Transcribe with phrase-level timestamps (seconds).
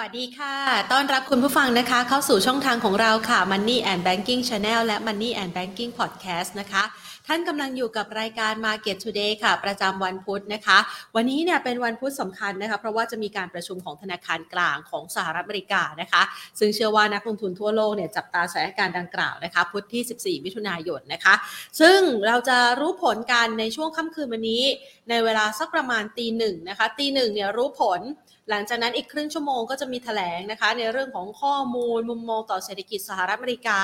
[0.00, 0.56] วัสดีค่ะ
[0.92, 6.82] ต้อนรับคุณผู้ฟังนะคะ เข้าสู่ช่องทางของเราค่ะ Money and Banking Channel และ Money and Banking Podcast นะคะ
[7.26, 10.78] ท่านกำลังอยู่กับรายการ Market Today ค่ะ ประจำวันพุธนะคะ
[11.16, 16.22] วันนี้เนี่ยเป็นวันพุธสำคัญนะคะ เพราะว่าจะมีการประชุมของธนาคารกลางของสหรัฐอเมริกานะคะ
[16.58, 20.02] ซึ่งเชื่อว่านักลงทุนทั่วโลกเนี่ยจับตาสถานการณ์ดังกล่าวนะคะ พุธที่
[20.40, 21.34] 14 มิถุนายนนะคะ
[21.80, 24.62] ซึ่งเราจะรู้ผลกันในช่วงค่ำคืนวันนี้
[25.10, 28.02] ในเวลาสักประมาณตีหนึ่งนะคะ ตีหนึ่งเนี่ยรู้ผล
[28.50, 33.80] หลังจากนั้นอีกครึ่งชั่วโมงก็จะมีแถลงนะคะ ในเรื่องของข้อมูลมุมมองต่อเศรษฐกิจสหรัฐอเมริกา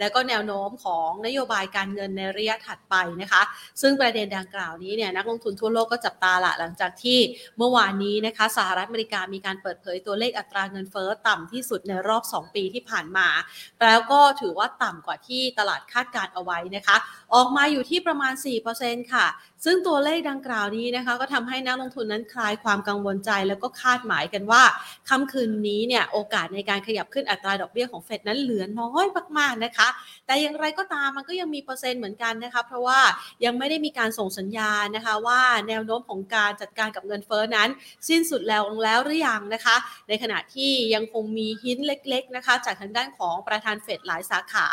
[0.00, 3.42] แล้วก็แนวโน้มของนโยบายการเงินในระยะถัดไปนะคะ
[3.80, 7.18] ซึ่งประเด็นดังกล่าวนี้เนี่ยนักลงทุนทั่วโลกก็จับตาละหลังจากที่
[7.58, 13.28] เมื่อวานนี้นะคะสหรัฐอเมริกามีการเปิดเผยตัวเลขอัตราเงินเฟ้อต่ำที่สุดในรอบ 2 ปีที่ผ่านมา
[13.82, 16.96] แล้วก็ถือว่าต่ำกว่าที่ตลาดคาดการเอาไว้นะคะ
[17.34, 18.32] ออกมาอยู่ที่ประมาณ
[18.72, 19.26] 4%ค่ะ
[19.64, 24.62] ซึ่งตัวเลขดังกล่าวนี้นะคะก็ทำให้นักลงทุนนั้นคลายความกังวลใจ แล้วก็คาดหมายกันว่า
[25.08, 29.06] ค่ำคืนนี้เนี่ยโอกาสในการขยับขึ้นอัตราดอกเบี้ยของเฟดนั้นเหลือน้อย
[29.38, 29.88] มากๆนะคะ
[30.26, 33.00] แต่อย่างไรก็ตามมันก็ยังมีเปอร์เซ็นต์เหมือนกันนะคะเพราะว่า
[33.44, 37.68] ยังไม่ได้มีการส่งสัญญาณนะคะว่าแนวโน้มของการจัดการกับเงินเฟ้อนั้น
[38.08, 39.76] สิ้นสุดแล้วแล้วหรือยังนะคะ
[40.08, 44.66] ในขณะที่ยังคงมีหินเล็กๆนะคะจากทางด้านของประธานเฟดหลายสาขา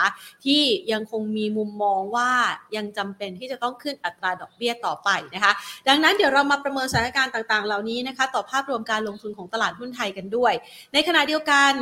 [0.46, 0.62] ที่
[0.92, 2.32] ยังคงมีมุมมองว่า
[2.76, 5.54] ยังจำเป็นที่จะต้องขึ้นอัตราดอกเบี้ยต่อไปนะคะ
[5.88, 10.54] ดังนั้นเดี๋ยวเรามาประเมินสถานการณ์ต่างๆ เหล่านี้นะคะ ต่อภาพรวมการลงทุนของตลาดหุ้นไทยกันด้วย
[10.94, 11.74] ในขณะเดียวกัน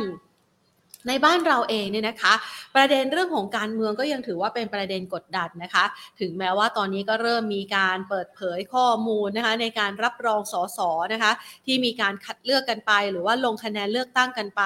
[1.08, 2.34] ในบ้านเราเองเนี่ยนะคะ
[2.76, 5.84] ประเด็นเรื่องของการเมืองก็ยังถือว่าเป็นประเด็นกดดันนะคะ
[6.20, 10.78] ถึงแม้ว่าตอนนี้ก็เริ่มมีการเปิดเผยข้อมูลนะคะในการรับรองสส
[11.12, 11.32] นะคะ
[11.66, 14.62] ที่มีการคัดเลือกกันไป หรือว่าลงคะแนนเลือกตั้งกันไป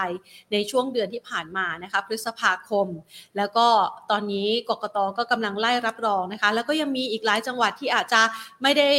[0.52, 2.86] ในช่วงเดือนที่ผ่านมานะคะพฤษภาคม
[3.36, 3.66] แล้วก็
[4.10, 8.22] ตอนนี้กกตก็กำลังไล่รับรองนะคะ แล้วก็ยังมีอีกหลายจังหวัดที่อาจจะ
[8.62, 8.90] ไม่ได้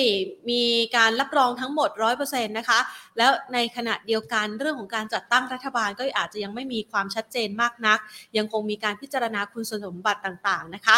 [0.50, 0.64] มี
[0.98, 2.80] การรับรองทั้งหมด 100%นะคะ
[3.18, 8.00] แล้วในขณะเดียวกันเรื่องของการจัดตั้งรัฐบาลก็อาจจะยังไม่มีความชัดเจนมากนัก
[8.38, 10.98] ยังคงมีการพิจารณาคุณสมบัติต่างๆนะคะ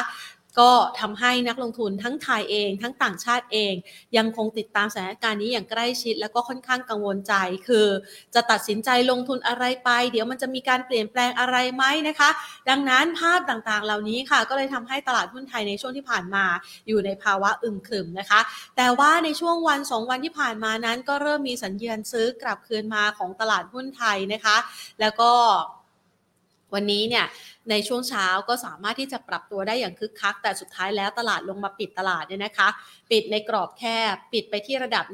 [0.59, 3.73] ก็ทำให้นักลงทุนทั้งไทยเองทั้งต่างชาติเอง
[4.17, 7.33] ยังคงติดตามสถานการณ์นี้อย่างใกล้ชิด แล้วก็ค่อนข้างกังวลใจ
[7.67, 7.88] คือ
[8.36, 12.30] จะตัดสินใจลงทุนอะไรไป เดี๋ยวมันจะมีการเปลี่ยนแปลงอะไรไหมนะคะ
[12.70, 16.45] ดังนั้นภาพต่างๆ เหล่านี้ค่ะ ก็เลยทำให้ตลาดหุ้นไทยในช่วงที่ผ่านมา
[16.88, 18.39] อยู่ในภาวะอึมครึมนะคะ
[18.77, 24.58] แต่ว่าในช่วงวันสองวันที่ผ่านมานั้น ก็เริ่มมีสัญญาณซื้อกลับคืนมาของตลาดหุ้นไทยนะคะ
[24.99, 25.32] แล้วก็
[26.73, 27.26] วันนี้เนี่ย
[27.70, 32.67] ในช่วงเช้าก็สามารถที่จะปรับตัวได้อย่างคึกคัก แต่สุดท้ายแล้วตลาดลงมาปิดตลาดเนี่ยนะคะ
[33.11, 35.06] ปิดในกรอบแคบปิดไปที่ระดับ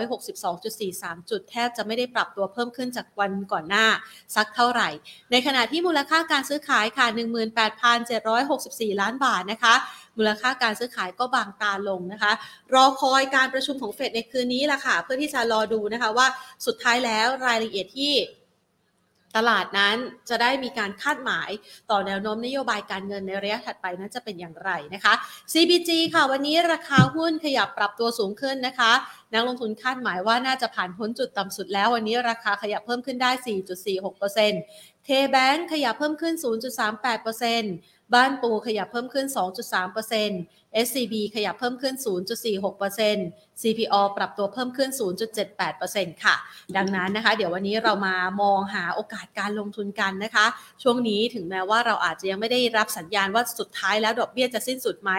[0.00, 3.86] 1,562.43 จุดแทบจะไม่ได้ปรับตัวเพิ่มขึ้นจากวันก่อนหน้า
[4.36, 4.88] สักเท่าไหร่
[5.30, 7.06] ในขณะที่มูลค่าการซื้อขายค่ะ
[8.24, 9.74] 18,764 ล้านบาทนะคะ
[10.18, 12.32] มูลค่าการซื้อขายก็บางตาลงนะคะ
[12.74, 16.26] รอคอยการประชุมของเฟดในคืนนี้ล่ะค่ะ เพื่อที่จะรอดูนะคะว่า
[16.66, 18.12] สุดท้ายแล้วรายละเอียดที่
[19.36, 19.96] ตลาดนั้น
[20.28, 21.50] จะได้มีการคาดหมาย
[21.90, 25.14] ต่อแนวโน้มนโยบายการเงินในระยะถัดไปนั้นจะเป็นอย่างไรนะคะ
[25.52, 28.92] CBG ค่ะวันนี้ราคาหุ้นขยับปรับตัวสูงขึ้นนะคะ
[29.34, 33.30] นักลงทุนคาดหมายว่าน่าจะผ่านพ้นจุดต่ำสุดแล้ว วันนี้ราคาขยับเพิ่มขึ้นได้
[34.18, 36.34] 4.46%เทแบงขยับเพิ่มขึ้น
[37.00, 39.26] 0.38% บ้านปูขยับเพิ่มขึ้น
[40.04, 41.94] 2.3% SCB ขยับเพิ่มขึ้น
[42.78, 44.90] 0.46% CPO ปรับตัวเพิ่มขึ้น
[45.56, 46.34] 0.78%ค่ะ
[46.76, 50.46] ดังนั้นนะคะ เดี๋ยววันนี้เรามามองหาโอกาสการลงทุนกันนะคะ
[50.82, 55.10] ช่วงนี้ถึงแม้ว่าเราอาจจะยังไม่ได้รับสัญญาณว่าสุดท้ายแล้วดอกเบี้ยจะสิ้นสุดไหม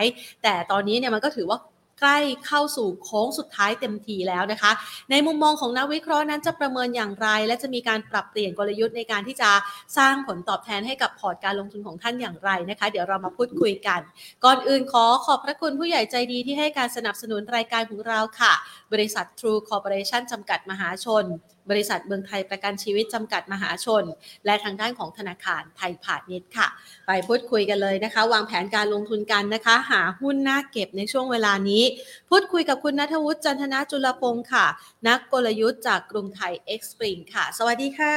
[0.44, 1.58] แต่ตอนนี้เนี่ยมันก็ถือว่า
[2.00, 2.18] ใกล้
[2.48, 4.72] เข้าสู่โค้งสุดท้ายเต็มทีแล้วนะคะ
[5.12, 9.52] ในมุมมองของนักวิเคราะห์นั้นจะประเมินอย่างไร และจะมีการปรับเปลี่ยนกลยุทธ์ในการที่จะ
[9.98, 14.00] สร้างผลตอบแทนให้กับพอร์ตการลงทุนของท่านอย่างไรนะคะ เดี๋ยวเรามาพูดคุยกัน
[14.46, 18.54] ก่อนอื่นขอขอบพระคุณผู้ใหญ่ใจดีที่ให้การสนับสนุนรายการของเราค่ะ
[18.94, 21.26] บริษัท True Corporation จำกัดมหาชน
[21.70, 24.04] บริษัทเมืองไทยประกันชีวิตจำกัดมหาชน
[24.46, 26.68] และทางด้านของธนาคารไทยพาณิชย์ค่ะ
[27.08, 31.84] ไปพูดคุยกันเลยนะคะ วางแผนการลงทุนกันนะคะ หาหุ้นน่าเก็บในช่วงเวลานี้
[32.30, 34.66] พูดคุยกับคุณนัทวุฒิจันทนาจุลพงศ์ค่ะ
[35.08, 38.16] นักกลยุทธ์จากกรุงไทยเอ็กซ์ปริงค่ะ สวัสดีค่ะ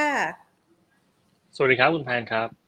[1.56, 2.65] สวัสดีครับคุณแพนครับ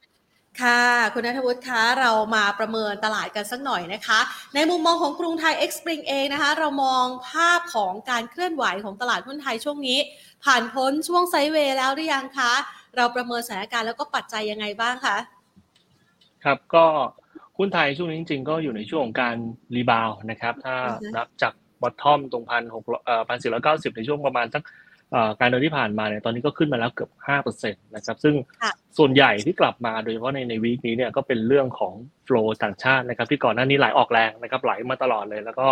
[0.61, 0.83] ค่ะ
[1.15, 4.21] คุณนัทวุฒิคะเรามาประเมินตลาดกันสักหน่อยนะคะ
[4.55, 9.99] ในมุมมองของกรุงไทยเอ็กซ์ปริงเองนะคะ เรามองภาพของการเคลื่อนไหวของตลาดหุ้นไทยช่วงนี้
[10.45, 12.53] ผ่านพ้นช่วง sideway แล้วหรือยังคะ
[12.97, 15.17] เราประเมินสถานการณ์แล้วก็ปัจจัยยังไงบ้างคะ
[16.45, 16.85] ครับก็
[17.59, 19.37] หุ้นไทยช่วงนี้จริงๆ ก็อยู่ในช่วงของการ
[19.77, 21.53] rebound นะครับ ถ้าอือฮึนับจาก
[21.83, 24.88] bottom ตรงพันหกเอ่อพันสี่ร้อยเก้าสิบในช่วงประมาณสักเอ่อ
[25.41, 31.95] กลางเดือนที่ผ่านมาเนี่ยตอนนี้ก็ขึ้นมาแล้วเกือบห้าเปอร์เซ็นต์นะครับ ซึ่งค่ะส่วนใหญ่ที่กลับมาโดยเฉพาะในใน week นี้เนี่ยก็เป็นเรื่องของ
[32.25, 35.69] flowต่างชาตินะครับ ที่ก่อนหน้านี้ไหลออกแรงนะครับ ไหลมาตลอดเลย แล้วก็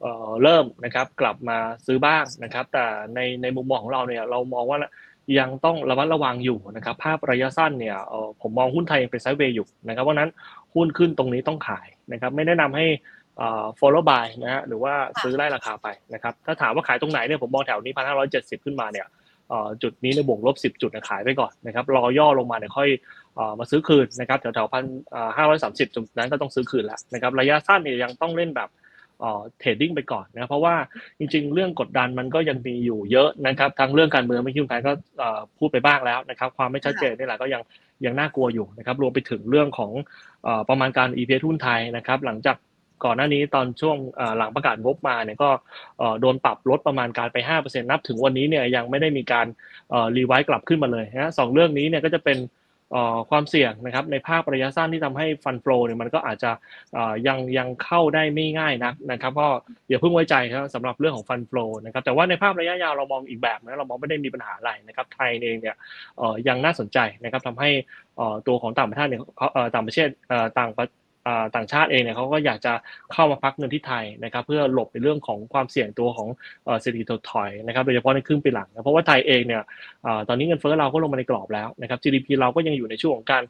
[0.00, 2.84] เอ่อเริ่มนะครับกลับมาซื้อบ้างนะครับ แต่
[3.14, 4.78] ในในมุมมองของเราเนี่ยเรามองว่า
[5.38, 7.96] ยังต้องระมัดระวังอยู่นะครับ ภาพระยะสั้นเนี่ย
[8.40, 10.30] ผมมองหุ้นไทยยังเป็นไซด์เวย์อยู่นะครับเพราะนั้น
[10.74, 12.86] หุ้นขึ้นตรงนี้ต้องขายนะครับ ไม่แนะนำให้
[13.80, 19.06] follow buy นะฮะหรือว่าซื้อไล่ราคาไปนะครับถ้าถามว่าขายตรงไหนเนี่ยผมมองแถวนี้พันห้าร้อยเจ็ดสิบขึ้นมาเนี่ย
[19.82, 22.88] จุดนี้ในบวกลบสิบจุดขายไปก่อนนะครับรอย่อลงมาเนี่ยค่อย
[23.58, 24.84] มาซื้อคืนนะครับแถวๆพัน
[25.36, 28.68] ห้าร้อยสามสิบจุดนั้นก็ต้องซื้อคืนแล้วนะครับระยะสั้นเนี่ยยังต้องเล่นแบบ
[29.58, 30.74] เทรดดิ้งไปก่อนนะเพราะว่า
[31.18, 34.92] จริงๆ เรื่องกดดันมันก็ยังมีอยู่เยอะนะครับทั้งเรื่องการเมืองไม่คิดการก็
[35.58, 37.62] พูดไปบ้างแล้วนะครับความไม่ชัดเจนนี่แหละก็ยัง
[38.04, 39.92] ยังน่ากลัวอยู่นะครับรวมไปถึงเรื่องของ
[40.68, 42.56] ประมาณการ EPS ทุนไทยนะครับหลังจาก
[43.04, 43.96] ก่อนหน้านี้ตอนช่วง
[44.36, 45.50] หลังประกาศงบมาเนี่ยก็
[46.20, 49.46] โดนปรับลดประมาณการไป 5%นับถึงวันนี้เนี่ยยังไม่ได้มีการ
[50.16, 52.38] รีไวซ์กลับขึ้นมาเลยนะสองเรื่องนี้เนี่ยก็จะเป็น
[53.30, 56.50] ความเสี่ยงนะครับในภาพระยะสั้นที่ทำให้ฟันโฟเนี่ยมันก็อาจจะ
[57.26, 59.48] ยังยังเข้าได้ไม่ง่ายนักนะครับก็
[59.88, 61.52] อย่าเพิ่งไว้ใจครับสำหรับเรื่องของฟันโฟ
[61.84, 65.76] นะครับแต่ว่าในภาพระยะยาวเรามองอีกแบบนะเรามองไม่ได้มีปัญหาอะไรนะครับไทยเองเนี่ย
[66.48, 67.70] ยังน่าสนใจนะครับทำให้
[68.46, 69.22] ตัวของต่างประเทศเนี่ย
[69.74, 70.08] ต่างประเทศ
[70.58, 70.70] ต่าง
[71.54, 72.72] ต่างชาติเองเนี่ยเขาก็อยากจะ
[73.12, 76.28] เข้ามาพักเงินที่ไทยนะครับเพื่อหลบในเรื่องของความเสี่ยงตัวของ
[76.80, 79.62] เศรษฐกิจถดถอยนะครับโดยเฉพาะในครึ่งปีหลังนะเพราะว่าไทยเองเนี่ย
[80.28, 83.42] ตอนนี้เงินเฟ้อเราก็ลงมาในกรอบแล้วนะครับ GDP เราก็ยังอยู่ในช่วงของการ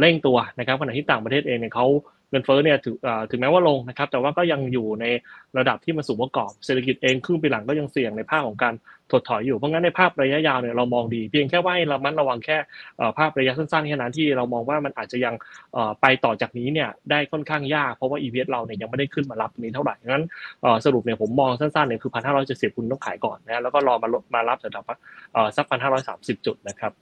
[0.00, 1.86] เร่งตัวนะครับขณะที่ต่างประเทศเองเนี่ยเขา
[2.30, 2.94] เงินเฟ้อเนี่ยถึง
[3.30, 5.04] ถึงแม้ว่าลงนะครับแต่ว่าก็ยังอยู่ใน
[5.58, 8.74] ระดับที่มันสูงกว่ากรอบเศรษฐกิจเองครึ่งปีหลังก็ยังเสี่ยงในภาคของการ
[9.12, 12.56] ถดถอยอยู่ เพราะงั้นในภาพระยะยาวเนี่ยเรามองดี เพียงแค่ว่าให้ระมัดระวังแค่
[13.18, 15.34] ภาพระยะสั้นๆแค่นั้นที่เรามองว่ามันอาจจะยัง
[16.00, 20.24] ไปต่อจากนี้เนี่ยได้ค่อนข้างยาก เพราะว่า EPS เราเนี่ยยังไม่ได้ขึ้นมารับนี้เท่าไหร่งั้น
[20.84, 26.92] สรุปเนี่ยผมมองสั้นๆเนี่ยคือพันห้าร้อยเจ็ดสิบคุณต้องขายก่อนนะแล้วก็รอมาลดมารับแถวๆสักพันห้าร้อยสามสิบจุดนะครับ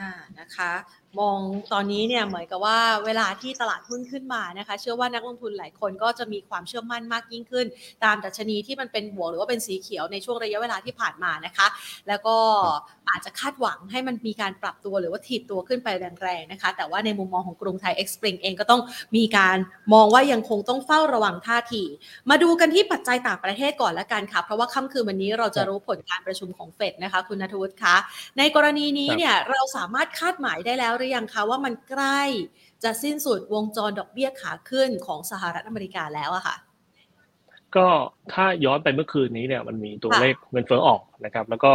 [0.00, 0.72] อ่านะคะ
[1.20, 1.38] มอง
[1.72, 7.66] ตอนนี้เนี่ยเหมือนกับว่าเวลาที่ตลาดหุ้นขึ้นมานะคะ เชื่อว่านักลงทุนหลายคนก็จะมีความเชื่อมั่นมากยิ่งขึ้น
[8.04, 11.66] ตามดัชนีที่มันเป็นบวกหรือว่าเป็นสีเขียวในช่วงระยะเวลาที่ผ่านมานะคะ
[12.08, 12.36] แล้วก็
[13.08, 15.88] อาจจะคาดหวังให้มันมีการปรับตัวหรือว่าถีบตัวขึ้นไป
[16.22, 18.80] แรงๆนะคะ แต่ว่าในมุมมองของกรุงไทยเอ็กซ์ปริงเองก็ต้อง
[19.16, 19.56] มีการ
[19.94, 21.82] มองว่ายังคงต้องเฝ้าระวังท่าที
[22.30, 27.96] มาดูกันที่ปัจจัยต่างประเทศก่อนละกันค่ะ เพราะว่าค่ำคืนวันนี้เราจะรู้ผลการประชุมของเฟดนะคะ คุณนทวุฒิคะ
[28.38, 32.20] ในกรณีนี้เนี่ยเราสามารถคาดหมายได้แล้วหรือยังคะว่ามันใกล้
[32.84, 36.56] จะสิ้นสุดวงจรดอกเบี้ยขาขึ้นของสหรัฐอเมริกาแล้วอะค่ะ
[37.76, 37.86] ก็
[38.32, 41.72] ถ้าย้อนไปเมื่อคืนนี้เนี่ยมันมีตัวเลขเงินเฟ้อออกนะครับ แล้วก็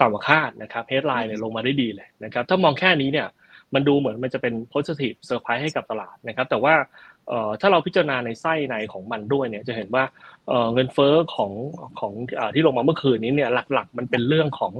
[0.00, 3.28] ต่ำกว่าคาดนะครับเฮดไลน์เนี่ยลงมาได้ดีเลยนะครับ ถ้ามองแค่นี้เนี่ย
[3.74, 6.74] มันดูเหมือนมันจะเป็น positive surprise ให้กับตลาดนะครับ แต่ว่า
[7.60, 10.04] ถ้าเราพิจารณาในไส้ในของมันด้วยเนี่ยจะเห็นว่า
[10.74, 11.52] เงินเฟ้อของ
[12.00, 12.12] ของ
[12.54, 14.72] ที่ลงมาเมื่อคืนนี้เนี่ยหลักๆ มันเป็นเรื่องของ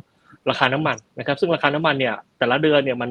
[0.51, 3.11] ราคาน้ำมันนะครับ ซึ่งราคาน้ำมันเนี่ยแต่ละเดือนเนี่ยมัน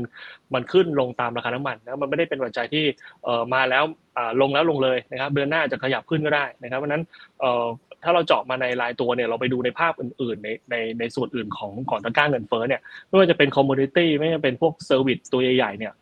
[0.53, 2.83] มันขึ้นลงตามราคาน้ำมันนะมันไม่ได้เป็นปัจจัยที่
[3.23, 3.83] เอ่อมาแล้ว
[4.17, 7.03] อ่าลงแล้วลงเลยนะครับเดือนหน้าจะขยับขึ้นก็ได้นะครับเพราะนั้น
[7.39, 7.65] เอ่อ
[8.03, 15.93] ถ้าเราเจาะมาในรายตัวเนี่ยเราไปดูในภาพอื่นๆ ในในในส่วนอื่นของของตะก้าเงินเฟ้อเนี่ยไม่ว่าจะเป็น commodity ไม่ว่าจะเป็นพวก service ตัวใหญ่ๆเนี่ย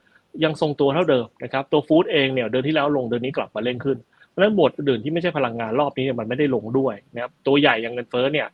[0.43, 3.97] ยังทรงตัวเท่าเดิมนะครับตัว food เองเนี่ยเดือนที่แล้วลงเดือนนี้กลับมาเร่งขึ้น
[4.29, 8.47] เพราะนั้นหมวดอื่นที่ไม่ใช่พลังงานรอบนี้เนี่ยมันไม่ได้ลงด้วยนะครับตัวใหญ่ยังเงินเฟ้อเนี่ย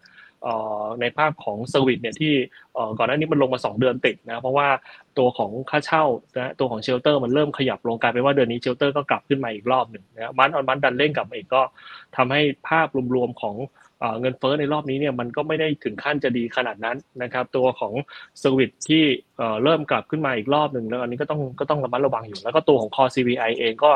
[1.02, 2.34] ในภาพของ service เนี่ยที่
[2.98, 4.68] ก่อนหน้านี้มันลงมา 2 เดือนติดนะเพราะว่า
[5.18, 6.04] ตัวของค่าเช่า
[6.38, 11.62] นะตัวของ shelter มันเริ่มขยับลงกลายเป็นว่าเดือนนี้ shelter ก็กลับขึ้นมาอีกรอบหนึ่งนะ month on month ดันเร่งกลับมาอีกก็
[12.16, 13.56] ทำให้ภาพรวมๆของ
[14.22, 17.94] เงินเฟ้อในรอบนี้เนี่ยมันก็ไม่ได้ถึงขั้นจะดีขนาดนั้นนะครับตัวของ
[18.40, 19.04] เซอร์วิสที่
[19.64, 23.92] เริ่มกลับขึ้นมาอีกรอบหนึ่งแล้วอันนี้ก็ต้องก็ต้องระมัดระวังอยู่ แล้วก็ตัวของคอ CVI เองก็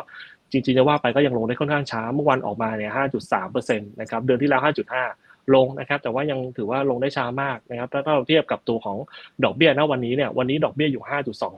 [0.52, 2.92] จริงๆจะว่าไปก็ยังลงได้ค่อนข้างช้าเมื่อวันออกมาเนี่ย
[3.36, 8.98] 5.3%นะครับเดือนที่แล้ว 5.5 ลงนะครับ แต่ว่ายังถือว่าลงได้ช้ามากนะครับถ้าเราเทียบกับตัวของ
[9.44, 11.04] ดอกเบี้ยณวันนี้เนี่ยวันนี้ดอกเบี้ยอยู่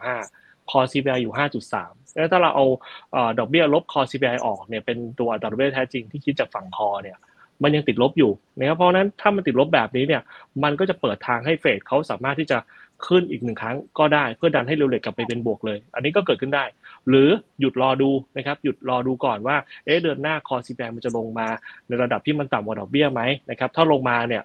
[0.08, 1.34] 5.25 คอ CPI อยู่
[1.76, 2.66] 5.3 แล้วถ้าเราเอา
[3.40, 7.18] ดอกเบี้ยลบคอ CPI ออกเนี่ยเป็นตัวดอกเบี้ยแท้จริงที่คิดจากฝั่งคอเนี่ย
[7.64, 10.22] มันยังติดลบอยู่นะครับเพราะนั้นถ้ามันติดลบแบบนี้เนี่ย
[10.64, 12.58] มันก็จะเปิดทางให้เฟดเขาสามารถที่จะ
[13.08, 16.64] ขึ้นอีกหนึ่งครั้งก็ได้เพื่อดันให้เร็วเลทกลับไปเป็นบวกเลย อันนี้ก็เกิดขึ้นได้
[17.10, 17.30] หรือ
[17.60, 21.48] หยุดรอดูนะครับหยุดรอดูก่อนว่าเอ๊ะเดือนหน้าคอซีแปมันจะลงมา
[21.88, 24.44] ในระดับที่มันต่ำกว่าดอกเบี้ยไหมนะครับถ้าลงมาเนี่ย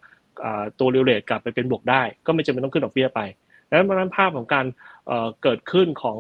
[0.79, 3.21] ตัวเร็วเลทกลับไปเป็นบวกได้ ก็ไม่จำเป็นต้องขึ้นดอกเบี้ยไป
[3.69, 4.67] ดังนั้นภาพของการ
[5.43, 6.19] เกิดขึ้นของ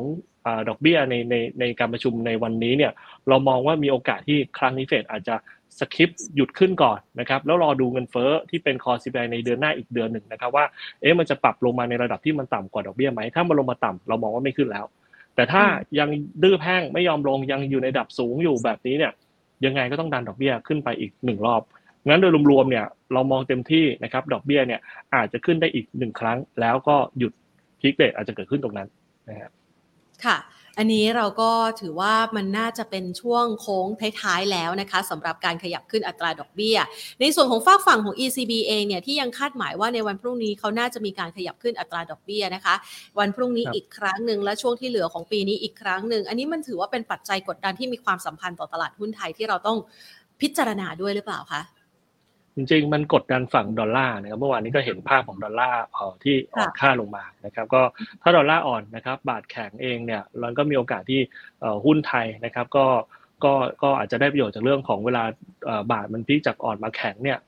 [0.68, 2.92] ดอกเบี้ยในในในการประชุมในวันนี้เนี่ย
[3.28, 5.36] เรามองว่ามีโอกาสที่ครั้งนี้เฟดอาจจะ
[5.78, 10.64] สคริปหยุดขึ้นก่อนนะครับแล้วรอดูเงินเฟ้อที่เป็นคอซีในเดือนหน้าอีกเดือนหนึ่งนะครับว่า
[11.00, 14.84] เอ๊ะมันจะปรับลงมาในระดับที่มันต่ำกว่าดอกเบี้ยไหมถ้ามันลงมาต่ำเรามองว่าไม่ขึ้นแล้ว
[15.36, 15.64] แต่ถ้า
[15.98, 16.08] ยัง
[16.42, 19.12] ดื้อแพ่งไม่ยอมลงยังอยู่ในระดับสูงอยู่แบบนี้เนี่ย
[19.64, 21.62] ยังไงก็ต้องดันดอกเบี้ยขึ้นไปอีกหนึ่งรอบ
[22.08, 24.80] งั้นโดยรวมๆเนี่ยเรามองเต็มที่นะครับดอกเบี้ยเนี่ย
[25.14, 27.32] อาจจะขึ้นได้อีกหนึ่งครั้ง แล้วก็หยุด
[27.80, 28.88] พีคเดทอาจจะเกิดขึ้นตรงนั้น
[29.28, 29.50] นะครับ
[30.24, 30.36] ค่ะ
[30.78, 31.50] อันนี้เราก็
[31.80, 33.86] ถือว่ามันน่าจะเป็นช่วงโค้ง
[34.20, 36.76] ท้ายๆแล้วนะคะสำหรับการขยับขึ้นอัตราดอกเบี้ย
[37.20, 42.74] ในส่วนของฝากฝั่งของ ECB เองเนี่ยที่ยังคาดหมายว่าในวันพรุ่งนี้เขาน่าจะมีการขยับขึ้นอัตราดอกเบี้ยนะคะ
[43.18, 49.78] วันพรุ่งนี้อีกครั้งหนึ่งและช่วงที่เหลือของปีนี้อีกครั้งหนึ่งอันนี้มันถือว่าเป็นปัจจัยกดดันที่มีความสัมพันธ์ต่อตลาดหุ้นไทยที่เราต้อง
[50.40, 51.60] พิจารณาด้วยหรือเปล่าคะ
[52.56, 55.82] จริงๆ มันกดดันฝั่งดอลลาร์นะครับเมื่อวานนี้ก็เห็นภาพของดอลลาร์
[56.24, 57.82] ที่อ่อนค่าลงมานะครับก็
[58.22, 61.20] ถ้าดอลลาร์อ่อนนะครับบาทแข็งเองเนี่ยมันก็มีโอกาสที่
[61.84, 62.86] หุ้นไทยนะครับก็
[63.44, 65.22] ก็ก็อาจจะได้ประโยชน์จากเรื่องของเวลา
[65.92, 67.38] บาทมันพีจากอ่อนมาแข็งเนี่ย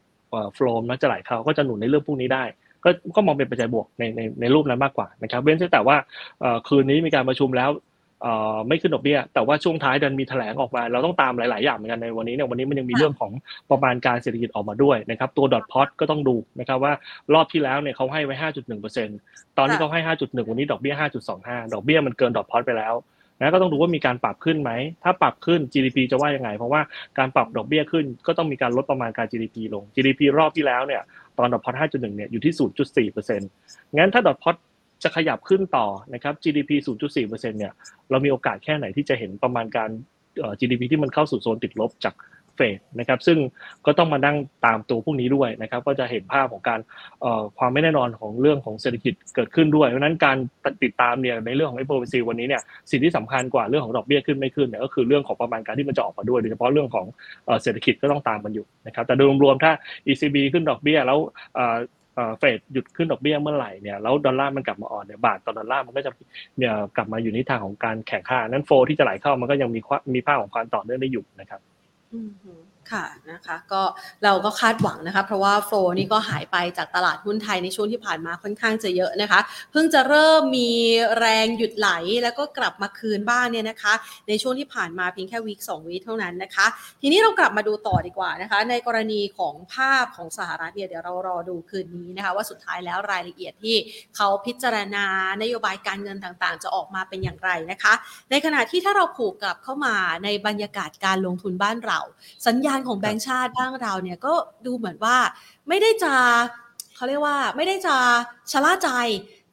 [0.55, 2.45] โฟล์มักจะไหลเข้าก็จะหนุนในเรื่องพวกนี้ได้
[2.85, 5.97] ก็ก็มองเป็นปัจจัยบวกในในในรูปนั้นมากกว่านะครับเว้นแต่ว่า
[6.69, 7.71] คืนนี้มีการประชุมแล้ว
[8.69, 13.33] ไม่ขึ้นดอกเบี้ย แต่ว่าช่วงท้ายดันมีแถลงออกมา เราต้องตามหลาย ๆ อย่างเหมือนกันในวันนี้เนี่ยวันนี้มันยังมีเรื่องของ
[13.71, 16.93] ประมาณการเศรษฐกิจออกมาด้วยนะครับ ตัวดอทพอตก็ต้องดูนะครับว่า
[17.35, 18.35] รอบที่แล้วเนี่ยเขาให้ไว้
[18.97, 20.95] 5.1%ตอนที่เขาให้ 5.1 วันนี้ดอกเบี้ย
[21.35, 22.95] 5.25 ดอกเบี้ยมันเกินดอทพอตไปแล้ว
[23.41, 24.73] นะก็ต้องดูว่ามีการปรับขึ้นไหม
[25.05, 26.81] ถ้าปรับขึ้น GDP จะว่ายังไง เพราะว่า
[27.19, 31.03] การปรับดอกเบี้ยขึ้นก็ต้องมีการลดประมาณการ GDP ลง GDP รอบที่แล้วเนี่ย
[31.39, 32.55] ตอนดอทพอต5.1 เนี่ยอยู่ที่
[33.11, 33.39] 0.4%
[33.97, 34.57] งั้นถ้าดอทพอต
[35.03, 37.73] จะขยับขึ้นต่อนะครับ GDP 0.4%เนี่ย
[38.11, 39.91] เรามีโอกาสแค่ไหนที่จะเห็นประมาณการ
[40.61, 42.15] GDP ที่มันเข้าสู่โซนติดลบจาก
[42.57, 43.39] เฟดนะครับซึ่ง
[43.87, 44.37] ก็ต้องมานั่ง
[44.67, 46.81] ตามตัวพวกนี้ด้วยนะครับก็จะเห็นภาพของการ
[47.59, 50.37] ความไม่แน่นอนของเรื่องของเศรษฐกิจเกิดขึ้นด้วยเพราะนั้นการ
[50.85, 57.07] ติดตามเนี่ยในเรื่องของ FOMC วันนี้เนี่ยสิ่งที่สำคัญกว่าเรื่องของดอกเบี้ยขึ้นไม่ขึ้นเนี่ยก็คือเรื่องของประมาณการที่มันจะออกมาด้วยโดยเฉพาะเรื่องของ
[57.63, 59.73] เศรษฐกิจก็ต้องตามมันอยู่นะครับแต่โดยรวมๆถ้า
[60.09, 61.19] ECB ขึ้นดอกเบี้ยแล้ว
[62.39, 66.11] เฟดหยุดขึ้นดอกเบี้ยเมื่อไหร่เนี่ยแล้วดอลลาร์มันกลับมาอ่อนเนี่ยบาทต่อดอลลาร์มันก็จะ
[66.59, 69.81] เนี่ยกลับมาอยู่ในทางของการแข่งข้านั้นโฟที่จะไหลเข้ามันก็ยังมี
[70.15, 71.61] มีภาพของความต่อเนื่องได้อยู่นะครับ
[72.93, 73.83] ค่ะนะคะก็
[74.25, 79.41] เราก็คาดหวังนะคะเพราะว่าโฟลนี่ก็หายไปจากตลาดหุ้นไทยในช่วงที่ผ่านมาค่อนข้างจะเยอะนะคะ
[79.73, 80.71] เพิ่งจะเริ่มมี
[81.19, 81.89] แรงหยุดไหล
[82.23, 83.93] แล้วก็กลับมาคืนบ้างเนี่ยนะคะ
[84.29, 86.67] ในช่วงที่ผ่านมาเพียงแค่วีคสองวีคเท่านั้นนะคะ
[87.03, 93.77] ทีนี้เรากลับมาดูต่อดีกว่านะคะ ในกรณีของภาพของสหรัฐเนี่ยเดี๋ยวเรารอดูคืนนี้นะคะ ว่าสุดท้ายแล้วรายละเอียดที่
[94.17, 95.07] เขาพิจารณา
[95.43, 97.93] นโยบายการเงินต่างๆ จะออกมาเป็นอย่างไรนะคะ
[98.31, 102.01] ในขณะที่ถ้าเราผูกกลับเข้ามาในบรรยากาศการลงทุนบ้านเรา
[102.47, 104.35] สัญญาณของแบงก์ชาติบ้างเราเนี่ยก็
[104.67, 105.17] ดูเหมือนว่า
[105.69, 106.15] ไม่ได้จะ
[106.97, 107.97] เขาเรียกว่าไม่ได้จะ
[108.53, 108.91] ชะล่าใจ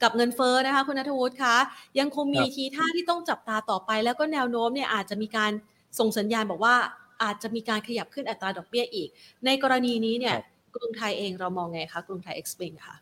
[0.03, 1.55] กับเงินเฟ้อนะคะคุณนัทวุฒิคะ
[1.99, 5.51] ยังคงมีทีท่าที่ต้องจับตาต่อไป แล้วก็แนวโน้มเนี่ยอาจจะมีการ
[5.99, 6.75] ส่งสัญญาณบอกว่า
[7.23, 9.09] อาจจะมีการขยับขึ้นอัตราดอกเบี้ยอีก
[9.45, 10.35] ในกรณีนี้เนี่ย
[10.75, 12.95] กรุงไทยเองเรามองไงคะกรุงไทยเอ็กซ์เพลค่ะ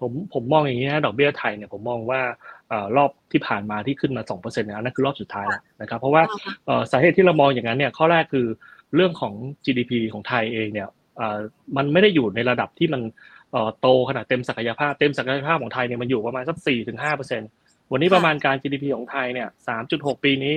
[0.00, 2.20] ผมผมมองอย่างนี้นะดอกเบี้ยไทยเนี่ยผมมองว่า
[2.96, 6.22] รอบที่ผ่านมาที่ขึ้นมา2%เนี่ยนั่นคือรอบสุดท้ายแล้วนะครับเพราะว่า
[6.90, 8.46] สาเหตุที่เรามองอย่างนั้นเนี่ยข้อแรกคือ
[8.94, 10.88] เรื่องของ GDP ของไทยเองเนี่ย
[11.76, 13.02] มันไม่ได้อยู่ในระดับที่มัน
[13.80, 16.56] โตขนาดเต็มศักยภาพเต็มศักยภาพของไทยเนี่ยมันอยู่ประมาณสัก
[17.24, 19.48] 4-5%วันนี้ประมาณการ GDP ของไทยเนี่ย
[19.86, 20.56] 3.6ปีนี้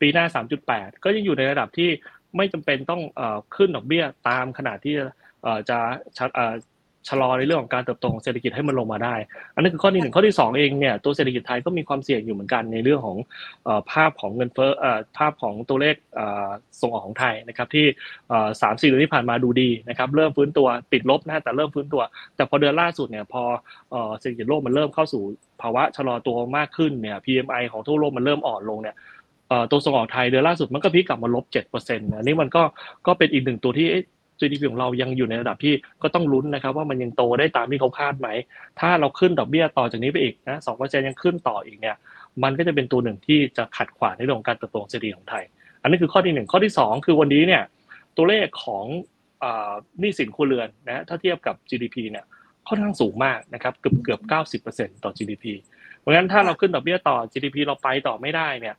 [0.00, 0.24] ปีหน้า
[0.64, 1.90] 3.8ก็ยังอยู่ในระดับที่
[2.36, 3.02] ไม่จำเป็นต้อง
[3.56, 4.94] ขึ้นดอกเบี้ยตามขนาดที่
[5.68, 5.78] จะ
[7.08, 9.14] ชะลอในเรื่องของการเติบโตของเศรษฐกิจให้มันลงมาได้
[9.54, 13.16] อันนี้คือข้อที่หนึ่งข้อที่สองเองเนี่ยตัวเศรษฐกิจไทยก็มีความเสี่ยงอยู่เหมือนกันในเรื่องของ
[13.90, 14.70] ภาพของเงินเฟ้อ
[15.18, 15.96] ภาพของตัวเลข
[16.80, 17.86] ส่งออกของไทยนะครับที่
[18.62, 22.02] สามสี่เดือนที่ผ่านมาดูดีนะครับเริ่มฟื้นตัวติดลบนะแต่เริ่มฟื้นตัว
[22.36, 23.42] แต่พอเดือนล่าสุดเนี่ยพอ
[24.18, 25.22] เศรษฐกิจโลกมันเริ่มเข้าสู่
[25.62, 28.96] ภาวะชะลอตัวมากขึ้นเนี่ย PMI ของทั่วโลกมันเริ่มอ่อนลงเนี่ย
[29.70, 32.62] ตัวส่งออกไทยเดือนล่าสุดมันก็พลิกกลับมาลบเจ็ดเปอร์เซ็นต์อันนี้มันก็
[33.06, 33.88] ก็เป็นอีกหนึ่งตัวที่
[34.40, 38.28] GDP ของเรายังอยู่ในระดับที่ก็ต้องลุ้นนะครับ ว่ามันยังโตได้ตามที่เขาคาดไหม
[38.80, 41.96] ถ้าเราขึ้นดอกเบี้ยต่อจากนี้ไปอีกนะสองเปอร์เซ็นยังขึ้นต่ออีกเนี่ย
[42.42, 45.44] มันก็จะเป็นตัวหนึ่งที่จะขัดขวางในเรื่องของการเติบโตของเศรษฐกิจของไทย
[45.82, 47.62] อันนี้คือข้อที่หนึ่งข้อที่สองคือวันนี้เนี่ย
[48.16, 48.84] ตัวเลขของ
[50.00, 52.24] หนี้สินครัวเรือนนะถ้าเทียบกับ GDP เนี่ย
[52.68, 55.44] ค่อนข้างสูงมากนะครับเกือบเกือบเก้าสิบเปอร์เซ็นต่อ GDP
[55.98, 58.76] เพราะฉะนั้นถ้าเราขึ้นดอกเบี้ยต่อ GDP เราไปต่อไม่ได้เนี่ย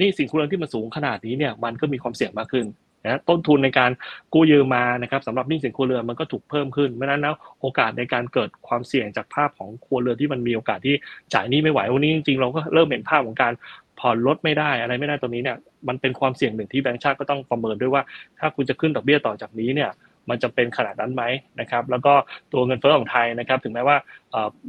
[0.00, 2.66] นี้สินครัวเรือนที่มันสูงขนาดนี้เนี่ยมันก็มีความเสี่ยงมากขึ้น
[3.06, 3.90] นะต้นทุนในการ
[4.32, 10.94] กู้ยืมมานะครับสำหรับหนี้สินครัวเรือนมันก็ถูกเพิ่มขึ้นเพราะนั้นแล้วโอกาสในการเกิดความเสี่ยงจากภาพของครัวเรือนที่มันมีโอกาสที่
[11.34, 13.52] จ่ายหนี้ไม่ไหววันนี้จริงๆเราก็เริ่มเห็นภาพของการ
[14.00, 15.56] ผ่อนลดไม่ได้อะไรไม่ได้ตรงนี้เนี่ย
[15.88, 18.02] มันเป็นความเสี่ยงหนึ่งที่แบงก์ชาติก็ต้องประเมินด้วยว่า
[18.38, 19.90] ถ้าคุณจะขึ้นดอกเบี้ยต่อจากนี้เนี่ย
[20.30, 21.24] มันจะเป็นขนาดนั้นไหม
[21.60, 22.12] นะครับ แล้วก็
[22.52, 23.96] ตัวเงินเฟ้อของไทยนะครับ ถึงแม้ว่า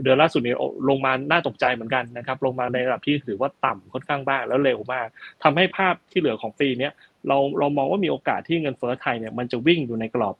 [0.03, 0.56] เดือนล่าสุดนี้
[0.89, 5.08] ลงมาน่าตกใจเหมือนกันนะครับ ลงมาในระดับที่ถือว่าต่ำค่อนข้างบ้างแล้วเร็วมาก
[5.44, 6.89] ทำให้ภาพที่เหลือของปีนี้
[7.27, 10.36] เราเรามองว่ามีโอกาสที่เงินเฟ้อไทยเนี่ยมันจะวิ่งอยู่ในกรอบ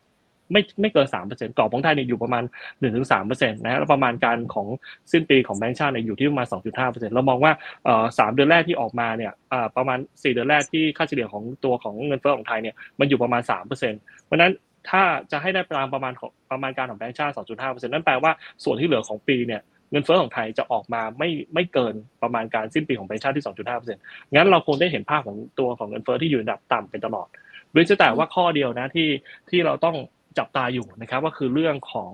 [0.51, 2.44] ไม่ไม่เกินสามเปอร์เซ็นต์กรอบของไทยเนี่ยอยู่ประมาณ
[2.79, 4.67] หนึ่งถึงสามเปอร์เซ็นต์นะแล้วประมาณการของ
[5.12, 7.51] สิ้นปีของแบงก์ชาติเนี่ยอยู่ที่ประมาณสองจุดห้าเปอร์เซ็นต์เรามองว่า
[7.86, 14.51] เอ่อสามเดือนแรกที่ออกมาเนี่ยเอ่าประมาณสี่เดือนแรกที่ค่าเฉลี่ยของตัวของเงินเฟ้อของไทยเนี่ยมันอยู่ประมาณสามเปอร์เซ็นต์เพราะนั้น
[14.89, 18.32] ถ้าจะให้ได้ตามประมาณของประมาณการของแบงก์ชาติ2.5%นั่นแปลว่า
[18.63, 27.27] ส่วนที่เหลือของปีเนี่ย เงินเฟ้อของไทยจะออกมาไม่ไม่เกินประมาณการสิ้นปีของแบงก์ชาติที่ 2.5%งั้นเราคงได้เห็นภาพของตัวของเงินเฟ้อที่อยู่ระดับต่ำเป็นตลอด
[27.74, 29.10] โดยแต่ว่าข้อเดียวนะที่
[29.50, 29.96] ที่เราต้อง
[30.38, 32.12] จับตาอยู่นะครับก็คือเรื่องของ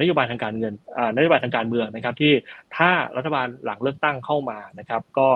[0.00, 0.74] นโยบายทางการเงิน
[1.16, 2.32] นโยบายทางการเมืองนะครับ ที่
[2.76, 5.28] ถ้ารัฐบาลหลังเลือกตั้งเข้ามานะครับ ก็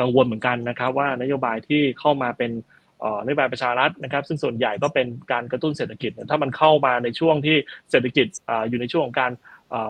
[0.00, 2.52] กังวลเหมือนกันนะครับ ว่านโยบายที่เข้ามาเป็น
[3.24, 7.56] นโยบายประชารัฐนะครับ ซึ่งส่วนใหญ่ก็เป็นการกระตุ้นเศรษฐกิจ ถ้ามันเข้ามาในช่วงที่
[7.90, 8.26] เศรษฐกิจ
[8.68, 9.32] อยู่ในช่วงของการ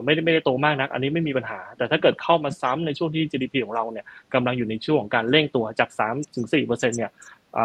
[0.05, 7.11] ไม่ได้ไม่ได้โตมากนัก อันนี้ไม่มีปัญหา แต่ถ้าเกิดเข้ามาซ้ำในช่วงที่ GDP ของเราเนี่ยกำลังอยู่ในช่วงของการเร่งตัวจาก3ถึง4เปอร์เซ็นต์เนี่ย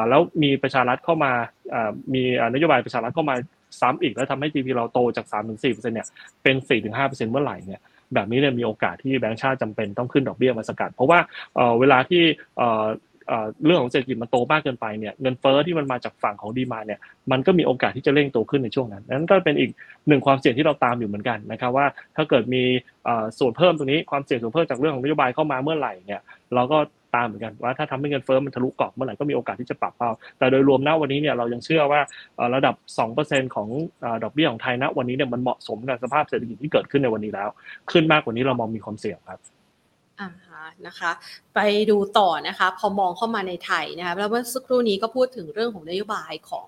[0.09, 1.31] แล้วมีประชารัฐเข้ามา
[2.13, 2.23] มี
[2.53, 3.35] นโยบายประชารัฐเข้ามา
[3.81, 6.07] ซ้ำอีกแล้วทำให้ GDP เราโตจาก3ถึง4เปอร์เซ็นต์เนี่ย
[6.43, 7.81] เป็น4ถึง5เปอร์เซ็นต์เมื่อไหร่เนี่ย
[8.13, 11.19] แบบนี้เนี่ยมีโอกาสที่แบงก์ชาติจำเป็นต้องขึ้นดอกเบี้ยมาสกัด เพราะว่า
[11.79, 12.23] เวลาที่
[13.65, 16.99] เรื่องของเศรษฐกิจมันโตมากเกินไปเนี่ยเงินเฟ้อที่มันมาจากฝั่งของดีมาเนี่ย
[17.31, 19.71] มันก็มีโอกาสที่จะเร่งโตขึ้นในช่วงนั้นนั้นก็เป็นอีก
[20.07, 22.63] หนึ่งความเสี่ยงที่เราตามอยู่เหมือนกันนะครับว่าถ้าเกิดมี
[23.39, 26.21] ส่วนเพิ่มตรงนี้ความเสี่ยงส่วนเพิ่มจากเรื่องของนโยบายเข้ามาเมื่อไหร่เนี่ย
[26.55, 26.77] เราก็
[27.15, 32.01] ตามเหมือนกันว่าถ้าทำให้เงินเฟ้อมันทะลุกรอบเมื่อไหร่ก็มีโอกาสที่จะปรับเป้าแต่โดยรวมณวันนี้เนี่ยเรายังเชื่อว่า
[32.55, 32.75] ระดับ
[33.15, 33.67] 2%ของ
[34.23, 37.49] ดอกเบี้ยของไทยณวันนี้เนี่ยมันเหมาะสมกับสภาพเศรษฐกิจที่เกิดขึ้นในวันนี้แล้ว
[37.91, 39.39] ขึ้นมากกว่านี้เรามองมีความเสี่ยงครับ
[40.19, 40.29] อ่า
[40.87, 41.11] นะคะ
[41.55, 41.59] ไป
[41.89, 46.67] ดูต่อนะคะ พอมองเข้ามาในไทยนะคะแล้วเมื่อสักครู่นี้ก็พูดถึงเรื่องของนโยบายของ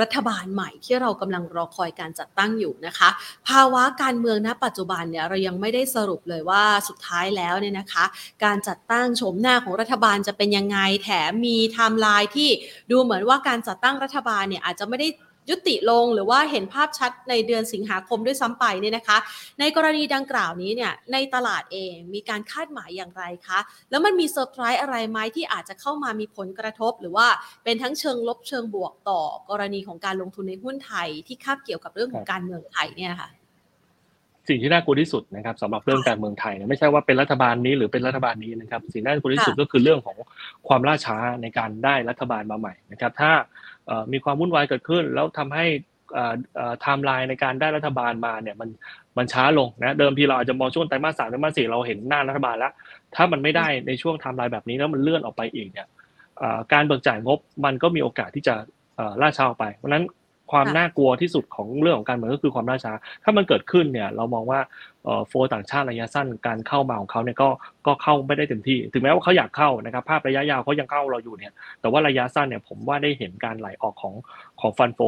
[0.00, 3.08] รัฐบาลใหม่ที่เรากำลังรอคอยการจัดตั้งอยู่นะคะ
[3.48, 8.04] ภาวะการเมืองณปัจจุบันเนี่ยเรายังไม่ได้สรุปเลยว่าสุดท้ายแล้วเนี่ยนะคะ
[8.44, 12.50] การจัดตั้งโฉมหน้าของรัฐบาลจะเป็นยังไงแถมมีไทม์ไลน์ที่
[12.90, 15.08] ดูเหมือนว่าการจัดตั้งรัฐบาลเนี่ยอาจจะไม่ได้
[15.50, 19.18] ยุติลงหรือว่าเห็นภาพชัดในเดือนสิงหาคมด้วยซ้ำไปเนี่ยนะคะ
[19.60, 23.58] ในกรณีดังกล่าวนี้เนี่ยในตลาดเองมีการคาดหมายอย่างไรคะ
[23.90, 27.26] แล้วมันมีเซอร์ไพรส์อะไรไหมที่อาจจะเข้ามามีผลกระทบ หรือว่า
[27.64, 33.30] เป็นทั้งเชิงลบเชิงบวกต่อกรณีของการลงทุนในหุ้นไทยที่คาบเกี่ยวกับเรื่องของการเมืองไทยเนี่ยค่ะ
[34.48, 40.16] สิ่งที่น่ากลัวที่สุดนะครับสำหรับเรื่องการเมืองไทยเนี่ยไม่ใช่ว่าเป็นรัฐบาลนี้หรือเป็นรัฐบาลนี้นะครับ สิ่งน่ากลัวที่สุดก็คือเรื่องของ
[40.68, 43.30] ความล่าช้าในการได้รัฐบาลมาใหม่นะครับ ถ้า
[44.12, 45.66] มีความวุ่นวายเกิดขึ้น แล้วทำให้
[46.14, 48.68] ไทม์ไลน์ในการได้รัฐบาลมาเนี่ยมัน
[49.16, 52.72] มันช้าลงนะเดิมทีเราอาจจะมองช่วงไตรมาสสามไตรมาสสี่เราเห็นหน้ารัฐบาลแล้ว
[53.14, 55.86] ถ้ามันไม่ได้ในช่วงไทม์ไลน์แบบนี้แล้วมันเลื่อนออกไปอีกเนี่ย
[56.72, 58.54] การเบิกจ่ายงบมันก็มีโอกาสที่จะ
[59.20, 60.04] ล่าช้าออกไปเพราะนั้น
[60.50, 62.92] ความน่ากลัวที่สุดของเรื่องของการเมืองก็คือความล่าช้า
[63.24, 64.60] ถ้ามันเกิดขึ้นเนี่ยเรามองว่า
[65.28, 67.48] flow ต่างชาติระยะสั้นการเข้ามาของเขาเนี่ยก็
[67.86, 74.14] ก็เข้าไม่ได้เต็มที่ ถึงแม้ว่าเขาอยากเข้านะครับภาพระยะยาวเขายังเข้าเราอยู่เนี่ยแต่ว่าระยะสั้นเนี่ยผมว่าได้เห็นการไหลออกของ
[74.60, 75.00] ของฟันโฟ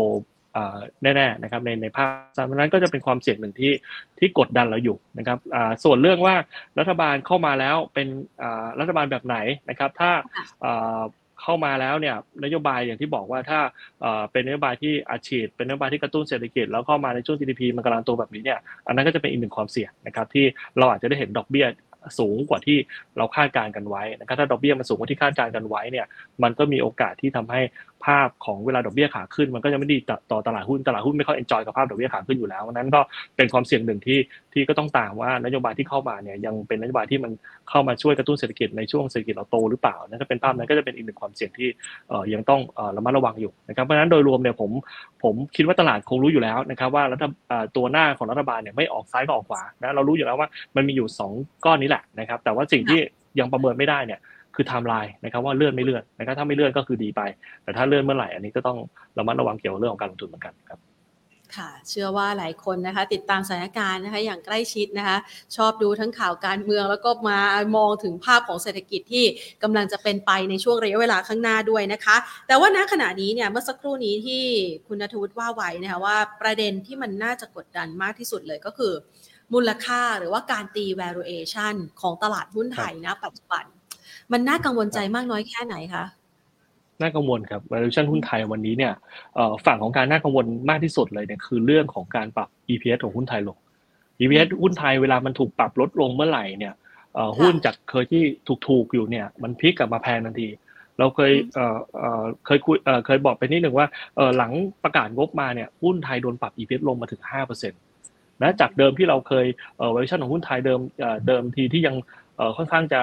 [1.02, 2.06] แน่ๆนะครับในในภา
[2.44, 3.72] คนั้นก็จะเป็นความเสี่ยงหนึ่งที่
[4.18, 5.38] ที่กดดันเราอยู่นะครับ
[5.84, 6.34] ส่วนเรื่องว่า
[6.78, 8.08] รัฐบาลเข้ามาแล้วเป็น
[8.80, 9.36] รัฐบาลแบบไหน
[9.68, 10.10] นะครับ ถ้า
[11.42, 13.60] เข้ามาแล้วเนี่ยนโยบายอย่างที่บอกว่าถ้า
[14.32, 20.44] เป็นนโยบายที่อาฉีดเป็นนโยบายที่กระตุ้นเศรษฐกิจแล้วเข้ามาในช่วง GDP มันกำลังโตแบบนี้เนี่ยอันนั้นก็จะเป็นอีกหนึ่งความเสี่ยงนะครับที่
[20.78, 21.66] เราอาจจะได้เห็นดอกเบี้ย
[22.18, 22.78] สูงกว่าที่
[23.18, 26.06] เราคาดการณ์กันไว้นะครับถ้าดอกเบี้ยมันสูงกว่าที่คาดการณ์กันไว้เนี่ย
[26.42, 27.60] มันก็มีโอกาสที่ทำให้
[28.06, 29.98] ภาพของเวลาดอกเบี้ยขาขึ้น มันก็จะไม่ดี
[30.30, 33.00] ต่อตลาดหุ้นตลาดหุ้นไม่ค่อยเอนจอยกับภาพดอกเบี้ยขาขึ้นอยู่แล้วนั้นก็
[33.36, 34.18] เป็นความเสี่ยงหนึ่งที่
[34.52, 37.32] ที่ก็ต้องตามว่านโยบายที่เข้ามาเนี่ยยังเป็นนโยบายที่มัน
[37.70, 41.68] เข้ามาช่วยกระตุ้นเศรษฐกิจในช่วงเศรษฐกิจเราโตหรือเปล่านั่นถ้าเป็นภาพนั้นก็จะเป็นอีกหนึ่งความเสี่ยงที่
[42.34, 42.60] ยังต้อง
[42.96, 44.70] ระมัดระวังอยู่นะครับเพราะฉะนั้นโดยรวมเนี่ยผม
[45.22, 47.24] ผมคิดว่าตลาดคงรู้อยู่แล้วนะครับว่ารัฐ
[47.76, 53.00] ตัวหน้าของรัฐบาลเนี่ยไม่ออกซ้ายก็ออกขวานะเรารู้อยู่แล้วว่ามันมีอยู่ 2 ก้อนนี้แหละนะครับแต่ว่าสิ่งที่
[53.40, 54.20] ยังประเมินไม่ได้เนี่ย
[54.54, 57.20] คือไทม์ไลน์นะครับว่าเลื่อนไม่เลื่อนนะครับถ้าไม่เลื่อนก็คือดีไป
[57.62, 58.78] แต่ถ้าเลื่อนเมื่อไหร่อันนี้ก็ต้อง
[59.18, 60.80] ระมัดระวังเกี่ยวกับเรื่องของการลงทุนเหมือนกันครับ
[61.58, 65.16] ค่ะเชื่อว่าหลายคนนะคะติดตามสถานการณ์นะคะอย่างใกล้ชิดนะคะ
[65.56, 67.38] ชอบดูทั้งข่าวการเมืองแล้วก็มา
[67.76, 69.24] มองถึงภาพของเศรษฐกิจที่
[69.62, 72.16] กำลังจะเป็นไปในช่วงระยะเวลาข้างหน้าด้วยนะคะ
[72.48, 74.44] แต่ว่าณขณะนี้เนี่ยเมื่อสักครู่นี้ที่
[74.86, 78.92] คุณนทวุฒิว่าไว้นะคะว่าประเด็นที่มันน่าจะกดดันมากที่สุดเลยก็คือ
[79.52, 83.64] มูลค่าหรือว่าการตี valuation ของตลาดหุ้นไทยนะปัจจุบัน
[84.32, 86.04] มันน่ากังวลใจมากน้อยแค่ไหนคะ
[87.00, 88.92] น่ากังวลครับ valuation หุ้นไทยวันนี้เนี่ย
[89.66, 93.56] ฝั่งของการน่ากังวลมากที่สุดเลยเนี่ยคือเรื่องของการปรับ EPS ของหุ้นไทยลง
[94.20, 96.74] EPS หุ้นไทยเวลามันถูกปรับลดลงเมื่อไหร่เนี่ย
[97.38, 98.22] หุ้นจากเคยที่
[98.68, 100.48] ถูกๆอยู่เนี่ยมันพลิกกลับมาแพงทันที
[100.98, 101.32] เราเคย
[102.46, 103.86] เคยคุยเคยบอกไปนิดหนึ่งว่า
[104.36, 104.52] หลัง
[104.84, 109.46] ประกาศงบมาเนี่ยหุ้นไทยโดนปรับ EPS ลงมาถึง5%นะจากเดิมที่เราเคย
[109.94, 110.80] valuation ของหุ้นไทยเดิม
[111.26, 111.96] เดิมทีที่ยัง
[112.56, 113.00] ค่อนข้างจะ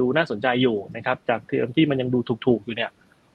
[0.00, 1.40] ดูน่าสนใจอยู่นะครับ จาก
[1.76, 2.90] ที่มันยังดูถูกๆอยู่เนี่ย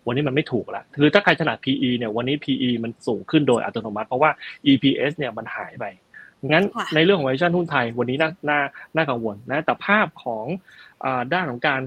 [0.08, 4.32] วันนี้มันไม่ถูกละคือถ้าใครถนัด PE เนี่ยวันนี้ PE มันสูงขึ้นโดยอัตโนมัติ เพราะว่า
[4.72, 5.86] EPS เนี่ยมันหายไป
[6.48, 6.66] งั้น
[6.96, 8.60] ในเรื่องของ valuation หุ้นไทยวันนี้น่าน่า
[8.96, 10.46] น่ากังวลนะแต่ภาพของ
[11.34, 11.82] ด้านของการ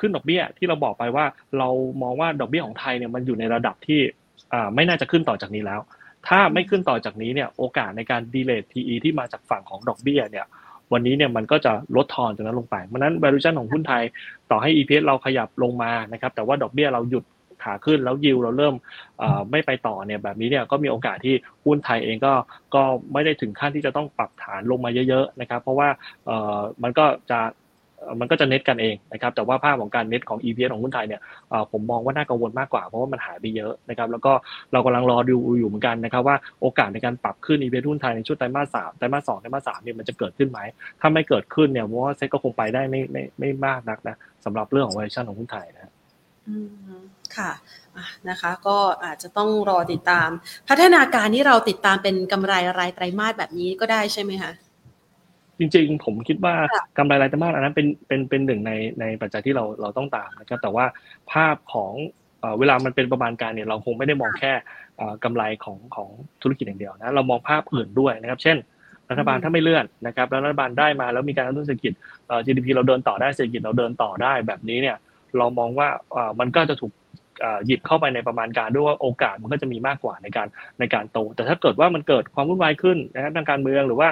[0.00, 1.24] ขึ้นดอกเบี้ยที่เราบอกไปว่า
[1.58, 1.68] เรา
[2.02, 4.00] มองว่าดอกเบี้ยของไทยเนี่ยมันอยู่ในระดับที่
[4.74, 5.80] ไม่น่าจะขึ้นต่อจากนี้แล้ว
[6.28, 10.46] ถ้าไม่ขึ้นต่อจากนี้เนี่ยโอกาสในการดีเลย์ PE ที่มาจากฝั่งของดอกเบี้ยเนี่ย
[10.92, 14.02] วันนี้เนี่ยมันก็จะลดทอนจากนั้นลงไปเพราะนั้น valuation ของหุ้นไทย
[14.50, 17.24] ต่อให้ EPS เราขยับลงมานะครับ แต่ว่าดอกเบี้ยเราหยุด
[17.64, 18.74] ขาขึ้นแล้วยิวเราเริ่ม
[19.50, 22.32] ไม่ไปต่อเนี่ยแบบนี้เนี่ยก็มีโอกาสที่หุ้นไทยเองก็
[22.74, 25.88] ก็ไม่ได้ถึงขั้นที่จะต้องปรับฐานลงมาเยอะๆนะครับ เพราะว่า
[26.82, 27.40] มันก็จะ
[28.20, 31.20] มันก็จะเน็ตกันเองนะครับแต่ว่าภาพของการเน็ตของ EPS ของหุ้นไทยเนี่ย
[31.72, 34.32] ผมมองว่าน่ากังวลมากกว่าเพราะว่ามันหายไปเยอะนะครับแล้วก็
[34.72, 40.60] เรากำลังรอดูอยู่เหมือนกันนะครับว่าโอกาสในการปรับขึ้น EPS หุ้นไทยในช่วงไตรมาสสามไตรมาสสองไตรมาสสามเนี่ยมันจะเกิดขึ้นไหม
[41.00, 45.92] ถ้าไม่เกิดขึ้นเนี่ยว่าเซ็ตก็คงไปได้ไม่ไม่ไม่มากนักนะสำหรับเรื่องของ valuation ของหุ้นไทยนะ
[47.36, 47.52] ค่ะ
[48.28, 50.28] นะคะก็อาจจะต้องรอติดตาม
[50.68, 54.52] พัฒนาการที่เราติดตามเป็นกำไรรายไตรมาสแบบนี้ก็ได้ใช่ไหมคะ
[55.58, 56.54] จริง ๆ ผมคิดว่า
[56.98, 60.84] กำไรรายไตรมาสอันนั้นเป็นเป็นเป็นหนึ่งในในปัจจัยที่เราเราต้องตามนะครับ แต่ว่า
[61.32, 61.92] ภาพของ
[62.58, 64.52] เวลามันเป็นประมาณการเนี่ยเราคงไม่ได้มองแค่
[65.24, 66.08] กำไรของของ
[66.42, 68.56] ธุรกิจอย่างเดียวนะเรามองภาพอื่นด้วยนะครับ เช่น
[69.10, 71.92] รัฐบาลถ้าไม่เลื่อนนะครับแล้วรัฐบาลได้มาแล้วมีการกระตุ้นเศรษฐกิจ
[72.46, 74.96] GDP เราเดินต่อได้เศรษฐกิจเราเดินต่อได้แบบนี้เนี่ย
[75.38, 75.88] เรามองว่า
[76.40, 76.92] มันก็จะถูก
[77.66, 80.48] หยิบเข้าไปในประมาณการด้วยว่าโอกาสมันก็จะมีมากกว่าในการ
[80.80, 84.08] ในการโต แต่ถ้าเกิดว่ามันเกิดความวุ่นวายขึ้นนะครับทางการเมืองหรือว่า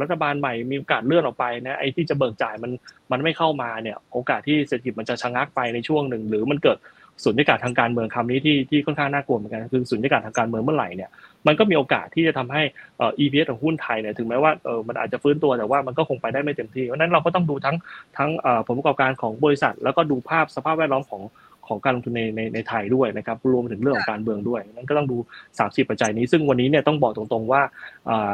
[0.00, 2.72] รัฐบาลใหม่มีโอกาสเลื่อนออกไปนะไอ้ที่จะเบิกจ่ายมัน
[3.12, 6.78] มันไม่เข้ามาเนี่ยโอกาสที่เศรษฐกิจมันจะชะงักไปในช่วงหนึ่ง หรือมันเกิด
[7.24, 11.10] สุญญากาศทางการเมืองคำนี้ที่ที่ค่อนข้างน่ากลัวเหมือนกันคือสุญญากาศทางการเมืองเมื่อไหร่เนี่ย
[11.46, 12.62] มันก็มีโอกาสที่จะทำให้
[12.98, 17.76] เอ่อ EPS ของหุ้นไทยเนี่ยถึงแม้ว่าเออมันอาจจะฟื้นตัวแต่ว่ามันก็คงไปได้ไม่เต็มที่เพราะนั้นเราก็ต้องดูทั้ง
[18.18, 18.30] ทั้ง
[18.66, 21.22] ผลประกอบการของบริษัท แล้วก็ดูภาพสภาพแวดล้อมของ
[21.70, 25.16] ของการลงทุนในในในไทยด้วยนะครับรวมถึงเรื่องของการเมืองด้วยนั้นก็ต้องดู
[25.58, 27.62] 30 ปัจจัยนี้ ซึ่งวันนี้เนี่ยต้องบอกตรงๆว่า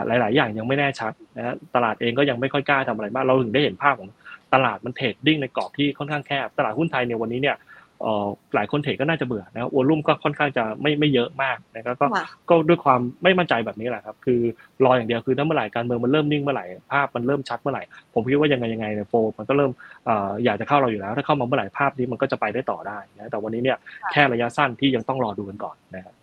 [0.07, 4.11] หลาย ๆ อย่างยังไม่แน่ชัดนะตลาดเองก็ยังไม่ค่อยกล้าทำอะไรมากเราถึงได้เห็นภาพของ
[4.55, 7.57] ตลาดมันเทรดดิ้งในกรอบที่ค่อนข้างแคบตลาดหุ้นไทยเนี่ยวันนี้เนี่ย
[8.54, 12.06] หลายคนเทรดก็น่าจะเบื่อนะครับวอลุ่มก็ค่อนข้างจะไม่ไม่เยอะมากนะครับก็
[12.48, 14.40] ก็ด้วยความไม่มั่นใจแบบนี้แหละครับ คือ
[14.85, 17.82] รออย่างเดียวคือถ้าเมื่อไหร่การเมืองมันเริ่มนิ่งเมื่อไหร่ภาพมันเริ่มชัดเมื่อไหร่
[18.14, 19.70] ผมคิดว่ายังไงยังไงเนี่ยโฟมันก็เริ่ม
[20.44, 23.78] อยากจะเข้าเราอยู่แล้ว ถ้าเข้ามาเมื่อไหร่ภาพนี้มันก็จะไปได้ต่อได้นะแต่วันนี้เนี่ย
[24.12, 26.14] แค่ระยะสั้นที่ยังต้องรอดูกันก่อนนะครับ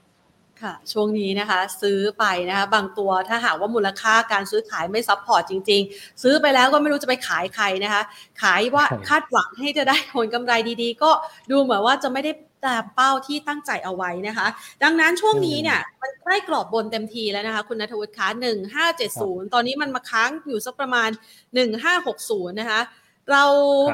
[0.64, 8.02] ค่ะ ช่วงนี้นะคะซื้อไปนะคะบางตัวถ้าหากว่ามูลค่าการซื้อขายไม่ support จริง ๆ ซื้อไปแล้วก็ไม่รู้จะไปขายใครนะคะ
[8.42, 11.12] ขายว่าคาดหวังให้จะได้ผลกำไรดีๆ ก็
[11.52, 12.32] ดูเหมือนว่าจะไม่ได้
[12.66, 14.48] ตามเป้าที่ตั้งใจเอาไว้นะคะ
[14.84, 21.10] ดังนั้นช่วงนี้เนี่ยมันใกล้กรอบบนเต็มทีแล้วนะคะ คุณนัทวุฒิคะหนึ่งห้าเจ็ดศูนย์ตอนนี้มันมาค้างอยู่สักประมาณ
[21.56, 22.82] หนึ่งห้าหกศูนย์นะคะ
[23.32, 23.44] เรา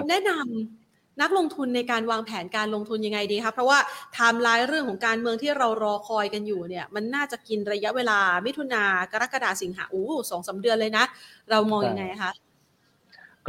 [0.10, 0.79] แนะนำ
[1.22, 3.80] นักลงทุนในการวางแผนการลงทุนยังไงดีคะเพราะว่า
[4.14, 11.06] ไทม์ไลน์เรื่องของการเมืองที่เรารอคอยกันอยู่เนี่ย มันน่าจะกินระยะเวลามิถุนากรกฎาสิงหาอู้สองสามเดือนเลยนะ
[11.52, 12.32] เรามองยังไงคะ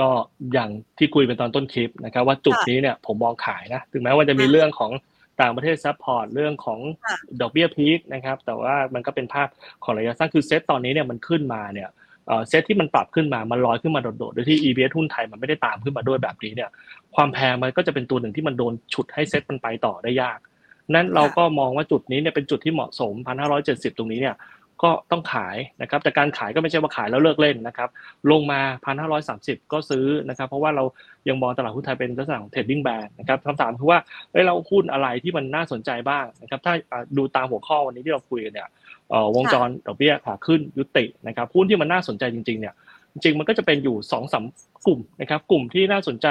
[0.01, 0.09] ก็
[0.53, 4.93] อย่างที่คุยเป็นตอนต้นคลิปนะครับ ว่าจุดนี้เนี่ยผมมองขายนะถึงแม้ว่าจะมีเรื่องของ
[5.41, 6.81] ต่างประเทศ support เรื่องของ
[7.41, 9.49] ดอกเบี้ย peak นะครับแต่ว่ามันก็เป็นภาพ
[9.85, 11.89] ของระยะสั้นคือเซตตอนนี้เนี่ยมันขึ้นมาเนี่ย
[12.49, 16.71] เซตที่มันปรับขึ้นมามันลอยขึ้นมาโดดๆโดยที่ EBS หุ้นไทยมันไม่ได้ตามขึ้นมาด้วยแบบนี้เนี่ย
[17.15, 20.39] ความแพงมันก็จะเป็นตัวหนึ่งที่มันโดนฉุดให้เซตมันไปต่อได้ยาก
[20.95, 23.15] นั้นเราก็มองว่าจุดนี้เนี่ยเป็นจุดที่เหมาะสม
[23.57, 24.35] 1,570 ตรงนี้เนี่ย
[24.83, 27.89] ก็ต้องขายนะครับแต่การขายก็ไม่ใช่ว่าขายแล้วเลิกเล่นนะครับ
[28.31, 28.61] ลงมา
[29.17, 30.85] 1,530 ก็ซื้อนะครับเพราะว่าเรา
[31.29, 33.99] ยังมองตลาดหุ้นไทยเป็นลักษณะของเทรดดิ้งแบนนะครับคำถามคือว่า
[34.33, 36.75] เอ้เราหุ้นอะไรที่มันน่าสนใจบ้างนะครับถ้า
[37.17, 38.69] ดูตามหัวข้อวันนี้ที่เราคุยกันเนี่ย
[39.37, 42.75] วงจรดอกเบี้ยขาขึ้นยุตินะครับหุ้นที่มันน่าสนใจจริงๆเนี่ย
[43.13, 44.45] จริงมันก็จะเป็นอยู่สองสาม
[44.87, 46.27] กลุ่มนะครับกลุ่มที่น่าสนใจ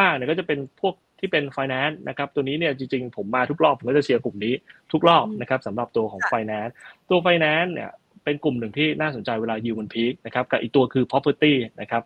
[0.00, 4.54] มากๆเนี่ยก็จะเป็นพวก ที่เป็น finance นะครับตัวนี้เนี่ยจริงๆ ผมมาทุกรอบผมก็จะเชียร์กลุ่มนี้
[4.92, 6.72] ทุกรอบนะครับสำหรับตัวของ finance
[7.10, 7.90] ตัว finance เนี่ย
[8.24, 12.02] เป็นกลุ่มหนึ่งที่น่าสนใจเวลา yield มันพีคนะครับกับอีกตัวคือ property นะครับ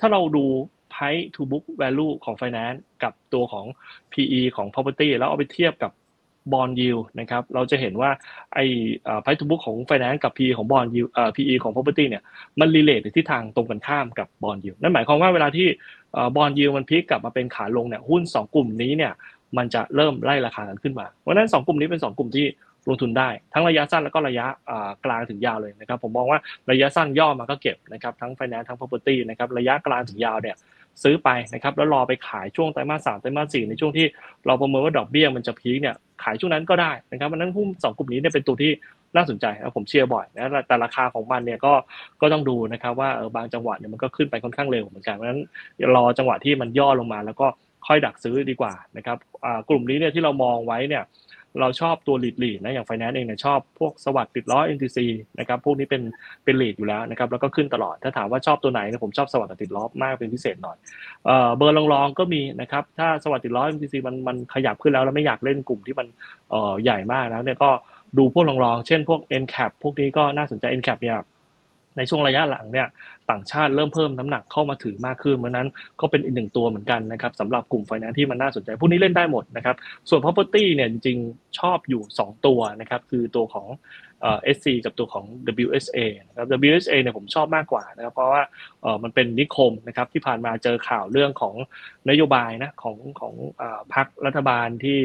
[0.00, 0.44] ถ้าเราดู
[0.92, 3.66] price to book value ของ finance กับตัวของ
[4.12, 5.92] PE ของ property แล้วเอาไปเทียบกับ
[6.52, 8.10] bond yield นะครับเราจะเห็นว่า
[8.54, 8.64] ไอ้
[9.22, 12.22] price to book ของไฟแนนซ์กับ PE ของ bond yield เอ่อ PE ของ property เนี่ย
[12.60, 15.66] มัน relate ในทิศทางตรงกันข้ามกับ bond yield นั่นหมายความว่าเวลาที่
[16.36, 19.12] bond yield มันพลิกกลับมาเป็นขาลงเนี่ยหุ้น 2 กลุ่มนี้เนี่ย
[19.56, 22.46] มันจะเริ่มไล่ราคากันขึ้นมาเพราะนั้น 2 กลุ่มนี้เป็น 2 กลุ่มที่
[22.88, 24.46] ลงทุนได้ทั้งระยะสั้นแล้วก็ระยะ
[25.04, 26.38] กลางถึงยาวเลยนะครับผมมองว่า
[26.70, 30.56] ระยะสั้นย่อมาก็เก็บนะครับทั้งไฟแนนซ์ทั้ง property นะครับระยะกลางถึงยาวเนี่ย
[31.02, 34.06] ซื้อไปนะครับแล้วรอไปขายช่วงไตรมาสสามไตรมาสสี่ในช่วงที่
[34.46, 38.72] เราประเมินว่าดอกเบี้ยมันจะพีคเนี่ยขายช่วงนั้นก็ได้นะครับมันนั้นหุ้นสองกลุ่มนี้เนี่ยเป็นตัวที่
[39.16, 41.72] น่าสนใจนะผมเชียร์บ่อยนะแต่ราคาของมันเนี่ยก็
[42.20, 45.42] ก็ต้องดูนะครับว่าเออบางจังหวะเนี่ยมันก็ขึ้นไปค่อนข้างเร็วเหมือนกันเพราะฉะนั้น
[45.96, 47.46] รอจังหวะที่มันย่อลงมาแล้วก็
[47.86, 49.16] ค่อยดักซื้อดีกว่านะครับ
[49.68, 51.02] กลุ่มนี้เนี่ยที่เรามองไว้เนี่ย
[51.60, 54.98] เราชอบตัวลีดลีดนะอย่างไฟแนนซ์เองเนี่ยชอบพวกสวัสดิ์ติดล้อ NTC
[55.38, 56.02] นะครับพวกนี้เป็น
[56.44, 60.76] เป็นลีดอยู่แล้วนะครับแล้วก็ขึ้นตลอดถ้าถามว่าชอบตัวไหนเนี่ยผมชอบสวัสดิ์ติดล้อมากเป็นพิเศษหน่อย
[61.26, 66.06] เอ่อเบอร์รองๆก็มีนะครับถ้าสวัสดิ์ติดล้อ NTC มันมันขยับขึ้นแล้วแล้วไม่อยากเล่นกลุ่มที่มัน
[66.50, 67.70] เอ่อใหญ่มากแล้วเนี่ยก็
[68.18, 71.18] ดูพวกรองๆเช่นพวก NCAP พวกนี้ก็น่าสนใจ NCAP เนี่ย
[71.96, 72.88] ในช่วงระยะหลังเนี่ย
[73.30, 75.68] ต่างชาติเริ่มเพิ่มน้ำหนักเข้ามาถือมากขึ้นเพราะนั้น
[76.00, 79.76] ก็เป็นอีกหนึ่งตัวเหมือนกันนะครับสำหรับกลุ่มไฟแนนซ์ที่มันน่าสนใจพวกนี้เล่นได้หมดนะครับ
[80.08, 83.66] ส่วน property เนี่ยจริงๆชอบอยู่ 2 ตัวนะครับคือตัวของ
[84.26, 85.26] เอ่อ SC กับตัวของ
[85.64, 88.42] WSA นะครับ WSA เนี่ยผมชอบมากกว่านะครับเพราะว่า
[88.82, 91.54] เออมันเป็นนิคมนะครับที่ผ่านมาเจอข่าวเรื่องของ
[92.10, 93.34] นโยบายนะของของ
[93.94, 94.98] พรรครัฐบาลที่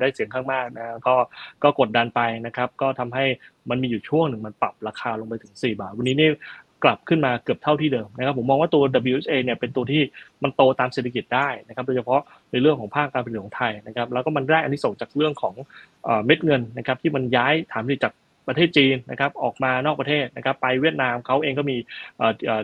[0.00, 1.14] ได้เสียงข้างมากนะก็
[1.62, 3.24] ก็กดดันไปนะครับก็ทำให้
[3.70, 6.30] มันมีอยู่ช่วงหนึ่งมันปรับราคาลงไปถึง 4 บาท วันนี้นี่
[6.84, 10.02] กลับขึ้นมาเกือบเท่าที่เดิมนะครับผมมองว่าตัว WHA เนี่ยเป็นตัวที่
[10.42, 12.20] มันโตตามเศรษฐกิจได้นะครับโดยเฉพาะ
[12.52, 15.54] ในเรื่องของภาคการผลิตของไทยนะครับแล้วก็มันได้อันนี้ส่งจากเรื่องของ
[16.24, 18.12] เม็ดเงินนะครับที่มันย้ายฐานผลิตจาก
[18.48, 21.76] ประเทศจีนนะครับออกมานอกประเทศนะครับไปเวียดนามเขาเองก็มี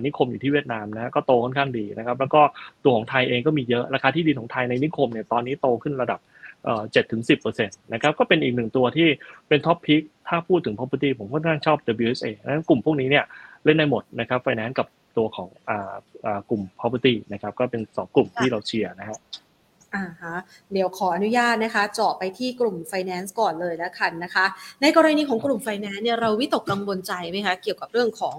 [0.05, 2.43] นิคมอยู่ที่เวียดนามนะก็โตค่อนข้างดีนะครับแล้วก็
[2.85, 6.21] ตัวของไทยเองก็มีเยอะราคาที่ดินของไทยในนิคมเนี่ยตอนนี้โตขึ้นระดับ
[6.93, 9.09] เจ็ดถึงสิบเปอร์เซ็นต์นะครับก็เป็นอีกหนึ่งตัวที่
[9.49, 13.25] เป็นท็อปพิกถ้าพูดถึง property ผมค่อนข้างชอบ WSA นั้นกลุ่มพวกนี้เนี่ย
[13.65, 15.95] เล่นได้หมดนะครับไฟแนนซ์กับตัวของอ่า
[16.51, 19.19] กลุ่ม property นะครับก็เป็นสองกลุ่มที่เราเชียร์นะฮะ
[19.95, 20.37] อ่าฮะ
[20.73, 24.45] เดี๋ยวขออนุญาตนะคะ เจาะไปที่กลุ่ม Finance ก่อนเลยแล้วกันนะคะ
[24.83, 28.39] ในกรณีของกลุ่ม Finance เนี่ยเราวิตกกังวลใจไหมคะเกี่ยวกับเรื่องของ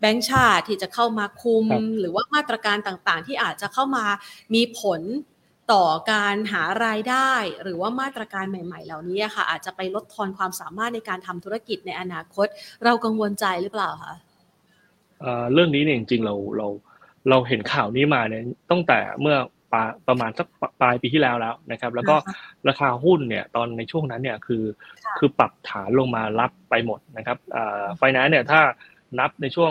[0.00, 1.66] แบงก์ชาติที่จะเข้ามาคุม
[2.00, 4.04] หรือว่ามาตรการต่างๆ ที่อาจจะเข้ามา
[4.54, 5.00] มีผล
[5.72, 12.46] ต่อการหารายได้ หรือว่ามาตรการใหม่ ๆ เหล่านี้ค่ะ อาจจะไปลดทอนความสามารถในการทำธุรกิจในอนาคต
[12.84, 14.14] เรากังวลใจหรือเปล่าคะ
[15.52, 16.68] เรื่องนี้เนี่ยจริงๆเราเรา
[17.30, 19.36] เราเห็นข่าวนี้มาเนี่ยตั้งแต่เมื่อ
[19.72, 19.74] ป
[20.08, 20.46] ประมาณสัก
[20.80, 22.16] ปลายปีที่แล้วแล้วนะครับ แล้วก็
[22.68, 24.64] ราคาหุ้นเนี่ยตอนในช่วงนั้นเนี่ยคือ
[25.18, 27.38] คือปรับฐานลงมารับไปหมดนะครับ
[27.98, 28.60] ไฟแนนซ์เนี่ยถ้า
[29.18, 29.70] นับในช่วง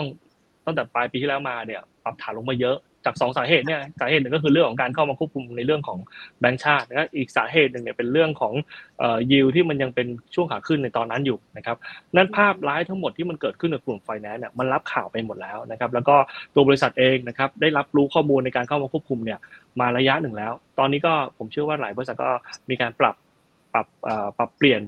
[0.66, 5.98] ตั้งแต่ปลายปีที่แล้วมาเนี่ยปรับฐานลงมาเยอะจากสองสาเหตุเนี่ยสาเหตุหนึ่งก็คือเรื่องของการเข้ามาควบคุมในเรื่องของ
[6.40, 8.54] แบงก์ชาตินะอีกสาเหตุหนึ่งเนี่ยเป็นเรื่องของ
[9.32, 11.76] ยิวที่มันยังเป็นช่วงขาขึ้นในตอนนั้นอยู่นะครับ
[12.16, 16.16] นั่นภาพร้ายทั้งหมดที่มันเกิดขึ้นในกลุ่มไฟแนนซ์เนี่ยมันรับข่าวไปหมดแล้วนะครับแล้วก็
[16.54, 19.38] ตัวบริษัทเองนะครับได้รับรู้ข้อมูลในการเข้ามาควบคุมเนี่ย
[19.80, 22.30] มาระยะหนึ่งแล้ว ตอนนี้ก็ผมเชื่อว่าหลายบริษัทก็
[22.70, 23.14] มีการปรับ
[23.72, 23.86] ปรับ
[24.38, 24.82] ปรับเปลี่ยน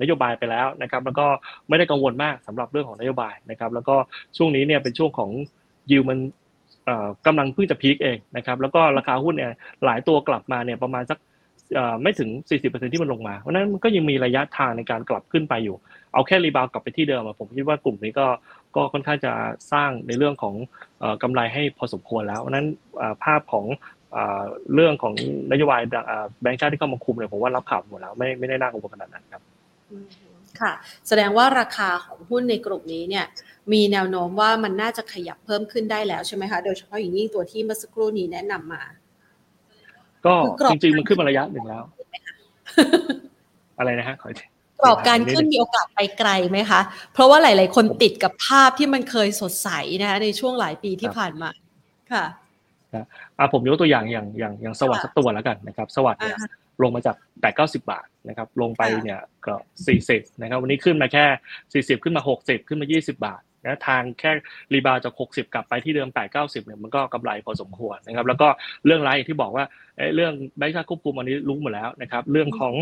[0.00, 1.26] นโยบายไปแล้วนะครับแล้วก็
[1.68, 3.96] ไม่ได้กังวลมากสำหรับเรื่องของนโยบายนะครับแล้วก็
[4.36, 5.30] ช่วงนี้เนี่ยเป็นช่วงของ
[5.90, 6.18] ยิวมัน
[7.26, 9.52] กำลังเพิ่งจะพีคเองนะครับแล้วก็ราคาหุ้นเนี่ย
[9.84, 11.18] หลายตัวกลับมาเนี่ยประมาณสัก
[12.02, 12.28] ไม่ถึง
[12.62, 15.76] 40%ที่มันลงมา เพราะนั้นมันก็ยังมีระยะทางในการกลับขึ้นไปอยู่
[16.12, 18.26] เอาแค่รีบาวกลับไปที่เดิมผมคิดว่ากลุ่มนี้ก็
[18.76, 19.32] ก็ค่อนข้างจะ
[19.72, 20.54] สร้างในเรื่องของ
[21.22, 22.66] กำไรให้พอสมควรแล้วเพราะนั้น
[23.24, 23.66] ภาพของ
[24.74, 25.14] เรื่องของ
[25.52, 25.80] นโยบาย
[26.42, 29.42] แบงก์ชาติที่เข้ามาคุมเนี่ยผมว่ารับข่าวหมดแล้วไม่ไม่ได้น่ากังวลขนาดนั้นครับ
[30.60, 30.72] ค่ะ
[31.08, 33.24] แสดงว่าราคาของหุ้นในกลุ่มนี้เนี่ย
[33.72, 38.82] มีแนวโน้มว่ามันน่าจะขยับเพิ่มขึ้นได้แล้วใช่ไหมคะ โดยเฉพาะอย่างยิ่งตัวที่เมื่อสักครู่นี้แนะนำมา
[40.26, 40.34] ก็
[40.70, 41.82] จริงๆมันขึ้นมาระยะหนึ่งแล้ว
[43.78, 44.30] อะไรนะฮะขอ
[44.82, 46.80] กรอบการขึ้นมีโอกาสไปไกลไหมคะ
[47.12, 49.68] เพราะว่าหลาย ๆ คนติดกับภาพที่มันเคยสดใส
[50.00, 51.50] นะคะในช่วงหลายปีที่ผ่านมา
[52.12, 52.24] ค่ะ
[53.38, 56.36] อ่าผมยกตัวอย่างอย่างอย่างอย่างสวัสดิ์สักตัวแล้วกันนะครับ สวัสดิ์เนี่ย
[56.82, 59.54] ลงมาจากแปดเก้าสิบาทนะครับ ลงไปเนี่ยก็
[59.86, 61.24] สี่สิบนะครับ วันนี้ขึ้นมาแค่
[61.72, 64.30] สี่สิบขึ้นมาหกสิบขึ้นมายี่สิบาทนะทางแค่
[64.72, 68.48] รีบาวจาก60กลับไปที่เดิม8 90เนี่ยมันก็กำไรพอสมควรนะครับ แล้วก็
[68.86, 69.64] เรื่องไรที่บอกว่า
[70.14, 72.74] เรื่องแบงค์ชาติควบคุมอันนี้รู้หมดแล้วนะครับเรื่องของ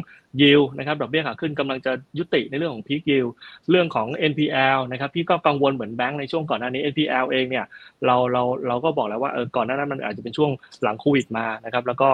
[0.42, 3.26] ยิวนะครับดอกเบี้ยขาขึ้นกำลังจะยุติในเรื่องของพีคยิว
[3.70, 7.64] เรื่องของ NPL นะครับพี่ก็กังวลเหมือนแบงค์ในช่วงก่อนหน้านี้ NPL เองเนี่ย
[8.06, 10.50] เราเราเราก็บอกแล้วว่าเออก่อนหน้านั้นมันอาจจะเป็นช่วง
[10.82, 12.08] หลังโควิดมานะครับแล้วก็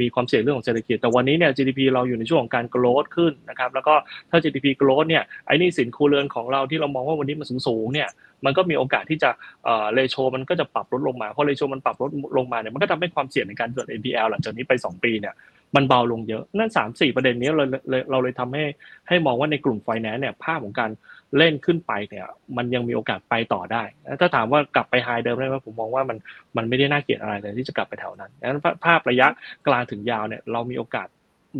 [0.00, 3.94] มีความเสี่ยงเรื่องของเศรษฐกิจแต่วันนี้เนี่ย GDP เราอยู่ในช่วงของการโกลดขึ้นนะครับแล้วก็
[4.30, 8.08] ถ้า GDP โกลดเนี่ยไอ้นี่สินคูเรือนของเราที่เรามองว่าวันนี้มันสูงสูงเนี่ย
[8.44, 9.30] มันก็มีโอกาสที่จะ
[9.64, 15.36] เอ่อเลโชมันก็จะปรับลดลงมาพอเลโชมันปรับลดลงมาเนี่ยมันก็ทำให้ความเสี่ยงในการเกิด NPL หลังจากนี้ไป 2 ปีเนี่ย
[15.76, 17.64] มันเบาลงเยอะนั่นสามสี่ประเด็นนี้เรา
[18.10, 18.64] เราเลยทำให้
[19.08, 20.90] ให้มองว่าในกลุ่มไฟแนนซ์เนี่ยภาพของการ
[21.38, 22.26] เล่นขึ้นไปเนี่ย
[22.56, 23.82] มันยังมีโอกาสไปต่อได้
[24.20, 26.18] ถ้าถามว่ากลับไปไฮเดิมได้ไหมผมมองว่ามัน
[26.56, 29.26] มันไม่ได้น่าเกลียดอะไรเลยที่จะกลับไปแถวนั้นดังนั้นภาพระยะ
[29.66, 31.08] กลางถึงยาวเนี่ยเรามีโอกาส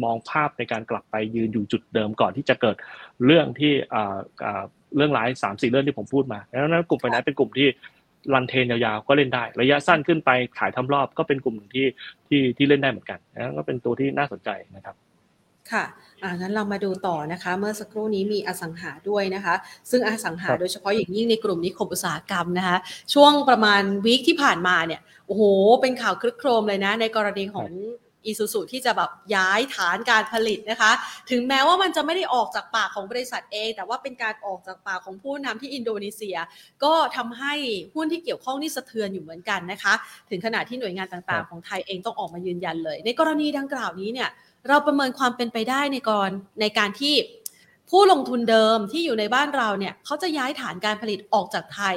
[0.04, 2.76] มองภาพในการกลับไปยืนอยู่จุดเดิมก่อนที่จะเกิด
[3.26, 3.72] เรื่องที่
[4.96, 7.68] เรื่องร้ายสามสี่เรื่องที่ผมพูดมาแล้วนั้นกลุ่มไฟแนนซ์เป็นกลุ่มที่
[8.34, 11.86] รันเทนยาวๆก็เล่นได้ ระยะสั้นขึ้นไปขายทำรอบก็เป็นกลุ่มหนึ่งที่
[12.28, 14.96] ที่ที่เล่นได้เหมือนกันนะก็เป็นตัวที่น่าสนใจนะครับ
[15.72, 15.84] ค่ะ
[16.22, 19.54] อ่างั้นเรามาดูต่อนะคะ เมื่อสักครู่นี้มีอสังหาด้วยนะคะ
[19.90, 22.76] ซึ่งอสังหาโดยเฉพาะอย่างยิ่งในกลุ่มนิคมอุตสาหกรรมนะคะ
[23.14, 25.42] ช่วงประมาณวีคที่ผ่านมาเนี่ย โอ้โห
[25.80, 27.68] เป็นข่าวคลึกโครมเลยนะ ในกรณีของ
[28.26, 30.92] อีซูซูที่จะแบบย้ายฐานการผลิตนะคะ
[31.30, 36.36] ถึงแม้ว่ามันจะไม่ได้ออกจากปากของบริษัทเองแต่ว่าเป็นการออกจากปากของผู้นำที่อินโดนีเซีย
[36.84, 37.54] ก็ทำให้
[37.94, 39.94] หุ้นที่เกี่ยวข้องนี่สะเทือนอยู่เหมือนกันนะคะ
[40.30, 44.30] ถึงขนาดที่หน่วยงานต่างๆ ของไทยเองต้องออกมายืนยันเลย ในกรณีดังกล่าวนี้เนี่ย
[44.68, 47.14] เราประเมินความเป็นไปได้ในกรในการที่
[47.90, 51.96] ผู้ลงทุนเดิมที่อยู่ในบ้านเราเนี่ยเขาจะย้ายฐานการผลิตออกจากไทย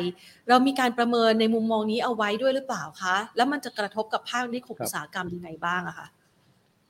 [0.49, 6.07] เรามีการประเมินในมุมมองนี้เอาไว้ด้วยหรือเปล่าคะ แล้วมันจะกระทบกับภาคนิคมอุตสาหกรรมยังไงบ้างอะคะ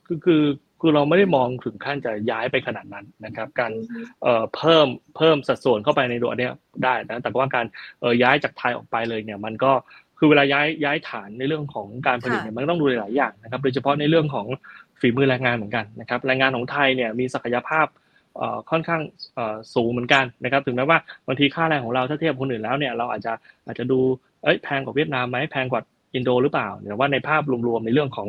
[0.07, 0.43] คือคือ
[0.81, 3.71] คือเราไม่ได้มองถึงขั้นจะย้ายไปขนาดนั้นนะครับ การ
[4.23, 6.51] เอ่อเพิ่มเพิ่มสัดส่วนเข้าไปในตัวเนี้ย
[6.83, 7.65] ได้นะแต่ว่าการ
[8.01, 9.71] เอ่อย้ายจากไทยออกไปเลยเนี่ย มันก็
[10.17, 14.47] คือเวลาย้ายย้ายฐานในเรื่องของการผลิตเนี่ยมันต้องดูหลายอย่างนะครับ โดยเฉพาะในเรื่องของ
[14.99, 17.87] ฝีมือแรงงานเหมือนกันนะครับแรงงานของไทยเนี่ยมีศักยภาพ
[18.71, 19.01] ค่อนข้าง
[19.73, 23.33] สูงเหมือนกันนะครับ ถึงแม้ว่าบางทีค่าแรงของเราถ้าเทียบคนอื่นแล้วเนี่ยเราอาจจะ
[23.65, 23.99] อาจจะดู
[24.43, 25.81] เอ้ยแพงกว่าเวียดนามไหมแพงกว่า
[26.17, 28.27] อินโดหรือเปล่าแต่ว่าในภาพรวมๆในเรื่องของ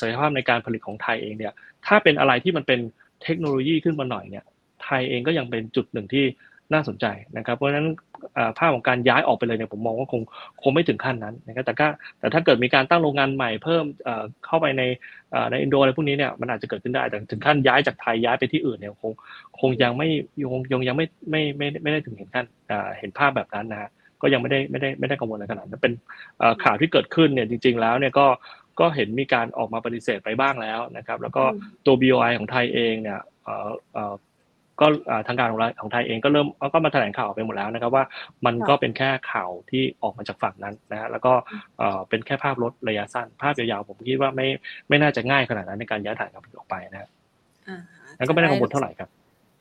[0.00, 1.52] ศักยภาพในการผลิตของไทยเองเนี่ย
[1.86, 2.80] ถ้าเป็นอะไรที่มันเป็น
[3.22, 4.44] เทคโนโลยีขึ้นมาหน่อยเนี่ย
[4.84, 6.24] ไทยเองก็ยังเป็นจุดหนึ่งที่
[6.72, 7.88] น่าสนใจนะครับเพราะฉะนั้น
[8.58, 10.22] ภาพของการย้ายออกไปเลยเนี่ยผมมองว่าคง
[10.62, 11.86] คงไม่ถึงขั้นนั้นนะครับแต่ก็
[12.18, 13.84] แต่ถ้าเกิดมีการตั้งโรงงานใหม่เพิ่ม
[14.46, 14.82] เข้าไปใน
[15.50, 19.12] ในอินโดอะไรพวกนี้เนี่ยมันอาจจะเกิดขึ้นได้แต่ถึงขั้นย้ายจากไทยย้ายไปที่อื่นเนี่ยคง
[19.60, 20.08] คงยังไม่
[20.42, 22.46] ยงยังยังไม่ไม่ไม่ไม่ได้ถึงเห็นขั้น
[22.98, 23.90] เห็นภาพแบบนั้นนะฮะ
[24.22, 25.92] ก็ยังไม่ได้ไม่ได้ไม่ได้กังวลอะไรขนาดนั้นเป็น
[26.64, 28.26] ข่าวที่เกิดขึ้นเนี่ยจริง ๆ แล้วเนี่ยก็
[28.80, 31.42] ก็เห็นมีการออกมาปฏิเสธไปบ้างแล้วนะครับ แล้วก็
[31.86, 33.20] ตัว BOI ของไทยเองเนี่ย
[34.80, 34.86] ก็
[35.26, 38.04] ทางการของของไทยเองก็เริ่มก็มาแถลงข่าวไปหมดแล้วนะครับว่า
[38.46, 41.32] มันก็เป็นแค่ข่าวที่ออกมาจากฝั่งนั้นนะฮะแล้วก็
[42.08, 44.46] เป็นแค่ภาพลดระยะสั้น ภาพยาวๆผมคิดว่าไม่
[44.88, 47.08] ไม่น่าจะง่ายขนาดนั้นในการย้ายฐานการผลิตออกไปนะ
[48.16, 49.08] แล้วก็ไม่ได้กังวลเท่าไหร่ครับ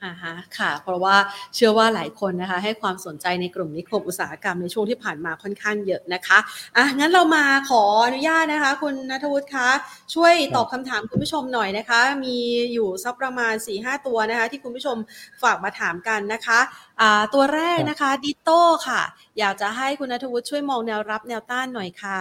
[0.03, 1.15] อ่าฮะค่ะ เพราะว่า
[1.55, 6.37] เชื่อว่าหลายคนนะคะ ให้ความสนใจในกลุ่มนิคมอุตสาหกรรมในช่วงที่ผ่านมาค่อนข้างเยอะนะคะ
[6.77, 9.69] อะงั้นเรามาขออนุญาตนะคะ คุณนัทวุฒิคะ
[10.13, 12.37] ช่วยตอบคำถามคุณผู้ชมหน่อยนะคะ มี
[12.73, 14.97] อยู่สักประมาณ4ีหตัวนะคะ ที่คุณผู้ชม
[15.43, 16.59] ฝากมาถามกันนะคะ
[17.01, 19.01] อ่าตัวแรกนะคะดิโต้ค่ะ
[19.39, 22.19] อยากจะให้คุณนัทวุฒิช่วยมองแนวรับแนวต้านหน่อยค่ะ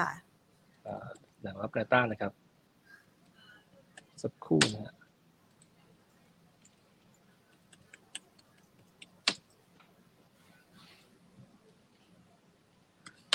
[1.43, 2.33] แนวรับแนวต้านนะครับ
[4.23, 4.94] สักครู่นะ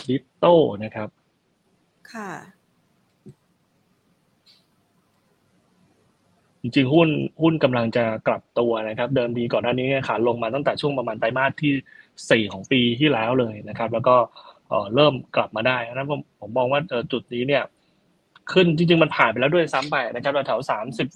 [0.10, 0.46] ริปโต
[0.84, 1.10] นะครับ
[2.14, 2.32] ค่ะ
[6.62, 7.10] จริงๆ หุ้น
[7.42, 14.16] หุ้นกำลังจะกลับตัวนะครับ เดิมดีก่อนหน้านี้ขาลงมาตั้งแต่ช่วงประมาณไตรมาสที่ 4 ของปีที่แล้วเลยนะครับ แล้วก็
[14.96, 17.64] เริ่มกลับมาได้นั้นผมผมมองว่าจุดนี้เนี่ย
[18.52, 21.08] ขึ้นจริง ๆ มันผ่านไปแล้วด้วยซ้ำไปนะครับแถวสามสิบ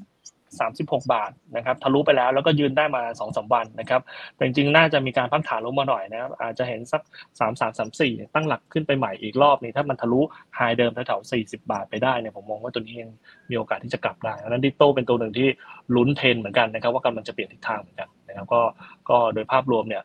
[0.61, 4.01] 36 บาทนะครับทะลุไปแล้วแล้วก็ยืนได้มา2อสวันนะครับ
[4.35, 7.01] แต่จริงๆน่าจะมีการพักฐานลงมาหน่อยนะครับอาจจะเห็นสัก
[7.39, 10.21] 3 3 3 4 ตั้งหลักขึ้นไปใหม่อีกรอบนี้ถ้ามันทะลุ
[10.55, 13.11] ไฮเดิมแถวๆ40 บาทไปได้เนี่ยผมมองว่าตัวนี้ยัง
[13.49, 15.47] มีโอกาสที่จะกลับได้ดังนั้นดิโต้เป็นตัวหนึ่งที่
[15.95, 18.61] ลุ้นเทนเหมือนกันนะครับว่ากำลังจะเปลี่ยนทิศทางเหมือนกัน นะครับก็
[19.09, 20.03] ก็โดยภาพรวมเนี่ย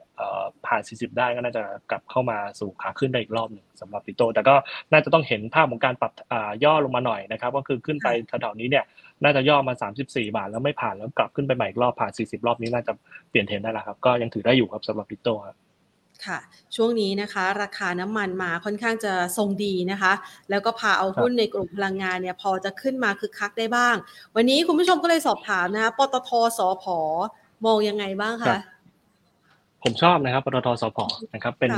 [0.67, 4.55] ผ่าน 40 ได้ก็น่าจะกลับเข้ามาสู่ขาขึ้นได้อีกรอบหนึ่งสำหรับดิโต้แต่ก็
[4.93, 6.13] น่าจะต้องเห็นภาพของการปรับ
[6.65, 8.85] ย่อลงมาหน่อยนะครับ ก็คือขึ้นไปแถวๆนี้เนี่ย
[9.23, 12.93] น่าจะย่อมา 34 บาทแล้วไม่ผ่านแล้วกลับขึ้นไปใหม่อีกรอบผ่าน 40 รอบนี้น่าจะ
[13.31, 15.57] เปลี่ยนเทรนได้แล้วครับก็ยังถือได้อยู่ครับสำหรับปิโต้ครับ
[16.27, 16.39] ค่ะ
[16.77, 20.13] ช่วงนี้นะคะ ราคาน้ำมันมาค่อนข้างจะทรงดีนะคะ
[20.51, 23.97] แล้วก็พาเอาหุ้นในกลุ่มพลังงานเนี่ยพอจะขึ้นมาคึกคักได้บ้าง
[24.37, 26.85] วันนี้คุณผู้ชมก็เลยสอบถามนะคะปตทสพ
[27.67, 28.57] มองยังไงบ้างคะ
[29.83, 30.99] ผมชอบนะครับปตทสพ
[31.35, 31.71] นะครับ เป็น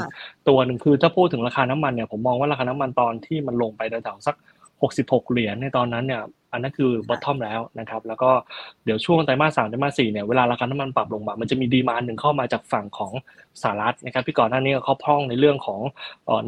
[0.49, 4.37] ตัวหนึ่งคือถ้าพูดถึงราคาน้ำมันเนี่ยผมมองว่าราคาน้ำมันตอนที่มันลงไปแถวสัก
[4.83, 8.31] 66 เหรียญในตอนนั้นเนี่ย อันนั้นคือบอททอมแล้วนะครับ แล้วก็
[8.85, 13.13] เดี๋ยวช่วงไตรมาสสามไตรมาสสี่เนี่ยเวลาราคาน้ำมันปรับลงมา มันจะมีดีมานหนึ่งเข้ามาจากฝั่งของ
[13.63, 15.81] สหรัฐนะครับพี่ก่อนหน้านี้เขาพร่องในเรื่องของ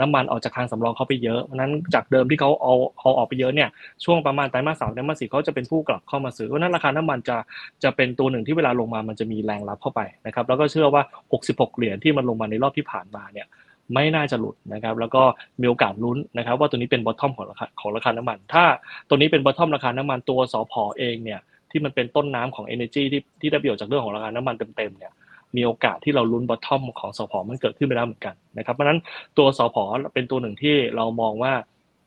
[0.00, 3.68] น้ำมันออกจากทางสำรองเขาไปเยอะเพราะนั้นจากเดิมที่เขาเอาเอาออกไปเยอะเนี่ย
[4.04, 7.36] ช่วงประมาณไตรมาสสามไตรมาสสี่เขาจะเป็นผู้กลับเข้ามาซื้อเพราะนั้นราคาน้ำมันจะ
[7.84, 11.02] จะเป็นตัวหนึ่งที่เวลาลงมามันจะมีแรงรับเข้าไปนะครับแล้วก็เชื่อว่า
[11.34, 13.46] 66 เหรียญที่มันลงมาในรอบที่ผ่านมาเนี่ย
[13.94, 15.22] ไม่น่าจะหลุดนะครับแล้วก็
[15.60, 18.64] มีโอกาสลุ้นนะครับว่าตัวนี้เป็นบอททอมของราคาของราคาน้ำมัน ถ้า
[19.08, 25.12] ตัวนี้เป็นบอททอมราคาน้ำมันตัวสอพอเองเนี่ยที่มันเป็นต้นน้ำของ Energy ที่ที่ได้ประโยชน์จากเรื่องของราคาน้ำมันเต็มๆเนี่ย
[25.56, 28.98] มีโอกาสที่เราลุ้นบอททอมของสพมันเกิดขึ้นไปแล้วเหมือนกันนะครับเพราะนั้น
[29.38, 29.76] ตัวสพ
[30.14, 31.52] เป็นตัวหนึ่งที่เรามองว่า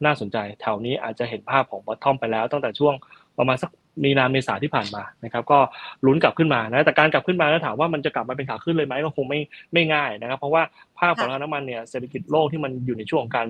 [0.06, 2.94] น่าสนใจแถวนี้อาจจะเห็นภาพของบอททอมไปแล้วตั้งแต่ช่วง
[3.40, 3.70] ประมาณสัก
[4.04, 5.60] มีนาเมษาที่ผ่านมานะครับ ก็
[6.06, 9.40] ลุ้นกลับขึ้นมานะแต่การกลับขึ้นมาแล้วถามว่ามันจะกลับมาเป็นขาขึ้นเลยไหมก็คงไม่
[9.74, 10.64] ไม่ง่ายนะครับ เพราะว่า
[11.00, 13.48] ภาพของราคาน้ำมันเนี่ยเศรษฐกิจโลกที่มันอยู่ในช่วงของการ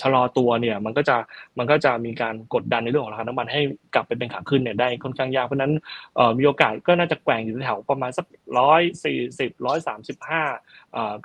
[0.00, 1.16] ชะลอตัวเนี่ยมันก็จะ
[1.58, 3.60] มันก็จะมีการกดดันในเรื่องของราคาน้ำมันให้
[3.94, 5.72] กลับไปเป็นขาขึ้นเนี่ยได้ค่อนข้างยากเพราะนั้น
[6.38, 8.26] มีโอกาสก็น่าจะแกว่งอยู่แถวประมาณสัก
[8.58, 10.42] ร้อยสี่สิบร้อยสามสิบห้า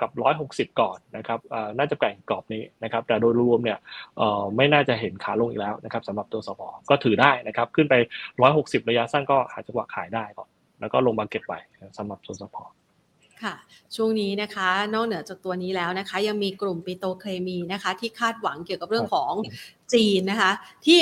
[0.00, 1.40] กับร้อยหกสิบก่อนนะครับ
[1.78, 3.78] น่าจะแกว่งกรอบนี้นะครับ แต่โดยรวมเนี่ย
[4.56, 7.94] ไม่น่าจะเห็นขาลงอีกแล้วนะครับสำหรับตัวสพก็ถือได้นะครับขึ้นไป
[8.42, 10.48] ร้อยหกสิบระยะสั้นก็หาจังหวะขายได้ก่อน
[10.80, 11.58] แล้วก็ลงมาเก็บไว้
[11.98, 12.56] สำหรับตัวสพ
[13.42, 13.54] ค่ะ
[13.96, 19.32] ช่วงนี้นะคะ นอกเหนือจากตัวนี้แล้วนะคะ ยังมีกลุ่มปิโตเคมีนะคะ ที่คาดหวังเกี่ยวกับเรื่องของ
[19.94, 20.52] จีนนะคะ
[20.86, 20.98] ที่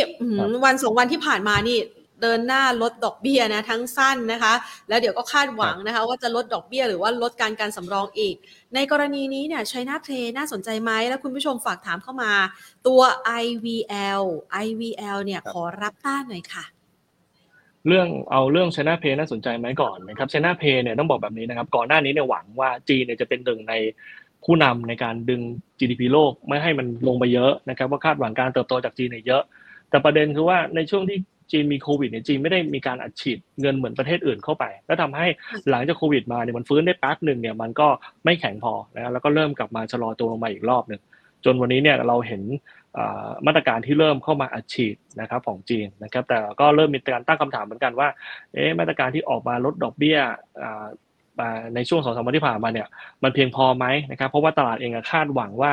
[0.65, 1.79] วันสองวันที่ผ่านมานี่
[2.23, 4.55] เดินหน้าลดดอกเบี้ยนะทั้งสั้นนะคะ
[4.89, 8.37] แล้วเดี๋ยวก็คาดหวังนะคะ ว่าจะลดดอกเบี้ยหรือว่าลดการการสำรองอีก
[8.75, 12.33] ในกรณีนี้เนี่ยใช้หน้าเทรน่าสนใจไหมแล้วคุณผู้ชมฝากถามเข้ามา
[12.87, 13.01] ตัว
[13.45, 14.25] IVL
[14.65, 16.74] IVL เนี่ยขอรับต้านหน่อยค่ะ
[17.89, 23.75] เรื่องเอาเรื่อง China Pay น่าสนใจไหมก่อนนะครับ China Pay เนี่ยต้องบอกแบบนี้นะครับ ก่อนหน้านี้เนี่ยหวังว่าจีนเนี่ยจะเป็นหนึ่งใน
[24.45, 25.41] ผู้นำในการดึง
[25.79, 29.43] GDP โลกไม่ให้มันลงไปเยอะนะครับว่าคาดหวังการเติบโตจากจีนเนี่ยเยอะ
[29.91, 31.19] แต่ประเด็นคือว่าในช่วงที่
[31.53, 35.27] จีนมีโควิดเนี่ยจีนไม่ได้มีการอัดฉีดเงินเหมือนประเทศอื่นเข้าไป แล้วทำให้
[35.71, 37.89] หลังจากโควิดมาเนี่ยมันฟื้นได้แป๊บหนึ่งเนี่ยมันก็
[38.25, 41.01] ไม่แข็งพอนะแล้วก็เริ่มกลับมาชะลอตัวลงมาอีกรอบหนึ่ง
[41.45, 42.43] จนวันนี้เนี่ยเราเห็น
[43.47, 48.09] มาตรการที่เริ่มเข้ามาอัดฉีดนะครับของจีนนะครับแต่ก็เริ่มมีการตั้งคำถามเหมือนกันว่า
[48.55, 50.19] เอ๊ะมาตรการที่ออกมาลดดอกเบี้ย
[51.75, 52.89] ในช่วงสองสามวันที่ผ่านมาเนี่ย
[53.23, 55.73] มันเพียงพอไหมนะครับเพราะว่าตลาดเองคาดหวังว่า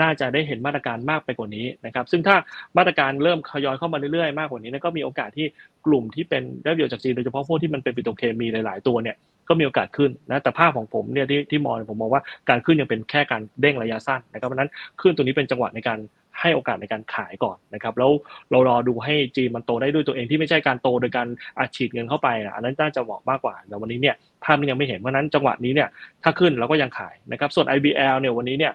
[0.00, 2.36] น่าจะได้เห็นมาตรการมากไปกว่านี้นะครับซึ่งถ้า
[2.78, 5.46] มาตรการเริ่มทยอยเข้ามาเรื่อยๆมากกว่านี้ก็มีโอกาสที่
[5.86, 9.16] กลุ่มที่เป็นได้ประโยชน์จากจีนโดยเฉพาะพวกที่มันเป็นปิโตรเคมีหลาย ๆ ตัวเนี่ย
[9.50, 14.70] ก็มีโอกาสขึ้นนะแต่ภาพของผมเนี่ยที่ที่มองผมมองว่าการขึ้นยังเป็นแค่การเด้งระยะสั้นนะครับเพราะนั้น
[15.00, 15.98] ขึ้นตัวนี้เป็นจังหวะในการ
[16.40, 18.10] ให้โอกาสในการขายก่อนนะครับแล้ว
[18.50, 21.28] เรารอดูให้จีนมันโตได้ด้วยตัวเองที่ไม่ใช่การโตโดยการ
[21.58, 25.88] อัดฉีดเงินเข้าไปอันนั้นน่าจะเหมาะมากกว่าแต่วันนี้เนี่ยภาพนี้ยังไม่เห็นเพราะนั้นจังหวะนี้เนี่ย
[26.22, 28.72] ถ้าขึ้นเราก็ยังขายนะครับส่วน IBL เนี่ยวันนี้เนี่ย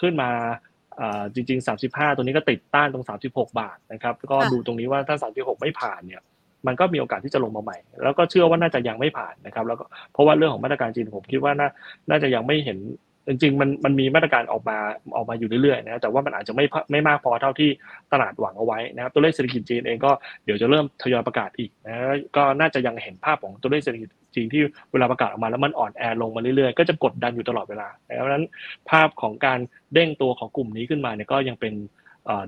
[0.00, 0.30] ขึ้นมา
[1.34, 6.22] จริงๆ 35 ตัวนี้ก็ติดต้านตรง 36 บาทนะครับก็ดูตรงนี้ว่าถ้า 36 ไม่ผ่านเนี่ย
[6.66, 11.68] มันก็มีโอกาสที่จะลงมาใหม่ แล้วก็เชื่อว่าน่าจะยังไม่ผ่านนะครับแล้วก็เพราะว่าเรื่องของมาตรการจีนผมคิดว่าน่า
[12.10, 12.78] น่าจะยังไม่เห็น
[13.28, 14.76] จริงๆมันมันมีมาตรการออกมา
[15.16, 17.70] ออกมาอยู่เรื่อยๆนะแต่ว่ามันอาจจะไม่ไม่มากพอเท่าที่
[18.12, 20.10] ตลาดหวังเอาไว้นะครับตัวเลขเศรษฐกิจจีนเองก็
[20.44, 21.96] เดี๋ยวจะเริ่มทยอยประกาศอีกนะ
[22.36, 24.62] ก็น่าจะยังเห็นภาพของตัวเลขเศรษฐกิจจีนที่
[24.92, 27.88] เวลาประกาศออกมาแล้วมันอ่อนแอลงมาเรื่อยๆ ก็จะกดดันอยู่ตลอดเวลา
[28.20, 28.44] ดังนั้น
[28.90, 29.58] ภาพของการ
[29.94, 31.74] เด้งตัวของกลุ่มนี้ขึ้นมาเนี่ยก็ยังเป็น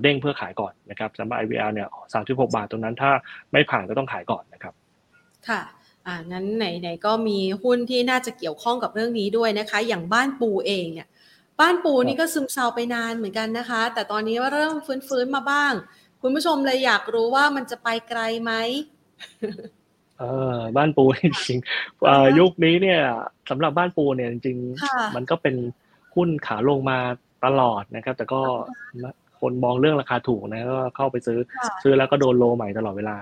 [0.01, 3.11] เด้งเพื่อขายก่อนนะครับสำหรับ IVR เนี่ย36บาทตรงนั้นถ้า
[3.51, 4.73] ไม่ผ่านก็ต้องขายก่อนนะครับ
[5.47, 5.61] ค่ะ
[6.07, 11.07] อ่างั้นไหนๆก็มีหุ้นที่น่าจะเกี่ยวข้องกับเรื่องนี้ด้วยนะคะ อย่างบ้านปูเองเนี่ย
[11.59, 14.75] บ้านปูนี่ก็ซึมเซาไปนานเหมือนกันนะคะ แต่ตอนนี้ว่าเริ่ม
[15.07, 15.73] ฟื้นๆมาบ้าง
[16.21, 18.51] คุณผู้ชมเลยอยากรู้ว่ามันจะไปไกลไหม
[20.19, 20.23] เอ
[20.55, 23.01] อบ้านปูจริงๆยุคนี้เนี่ย
[23.49, 25.55] สำหรับบ้านปูเนี่ยจริงๆ มันก็เป็น
[26.15, 26.99] หุ้นขาลงมา
[27.45, 28.41] ตลอดนะครับ แต่ก็
[29.41, 31.39] คนมองเรื่องราคาถูกนะก็เข้าไปซื้อ
[31.83, 33.15] ซื้อแล้วก็โดนโลใหม่ตลอดเวลา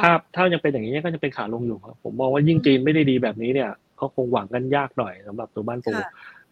[0.00, 5.92] ภาพถ้ายังเป็นอย่างนี้ก็จะเป็นขาลงอยู่ครับผมมองว่ายิ่งจีนไม่ได้ดีแบบนี้เนี่ยเขาคงหวังกันยากหน่อยสำหรับตัวบ้านปู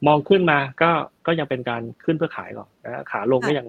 [0.07, 0.91] มองขึ้นมาก็
[1.27, 3.67] ก็ยังเป็นการขึ้นเพื่อขายก่อนนะขาลงก็ยัง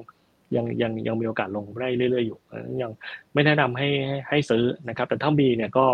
[0.55, 2.39] ยังยังยังมีโอกาสลงได้เรื่อย ๆ อยู่
[2.81, 2.91] ยัง
[3.33, 3.89] ไม่แนะนำให้
[4.29, 5.85] ให้ซื้อนะครับ แต่ถ้ามีเนี่ยก็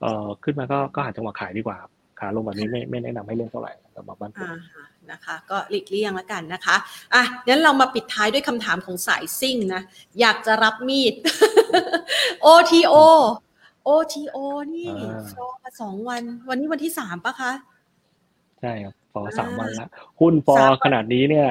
[0.00, 1.78] เอ่อขึ้นมาก็ก็หาจังหวะขายดีกว่า
[2.20, 4.44] ขาลงแบบนี้ไม่ไม่แนะนำให้เล่นเท่าไหร่สำหรับบ้านปู
[5.12, 6.76] นะคะ ก็หลีกเลี่ยงแล้วกันนะคะ
[7.14, 9.82] อะงั้นเรามาปิดท้ายด้วยคำถามของสายซิ่งนะ
[10.20, 11.14] อยากจะรับมีด
[12.46, 12.96] OTO
[13.88, 14.38] OTO
[14.74, 14.90] นี่
[15.30, 17.52] ฟอมาสองวัน วันนี้วันที่สามปะคะ
[18.60, 19.88] ใช่ครับฟอสามวันแล้ว
[20.20, 21.48] หุ้นฟอขนาดนี้เนี่ย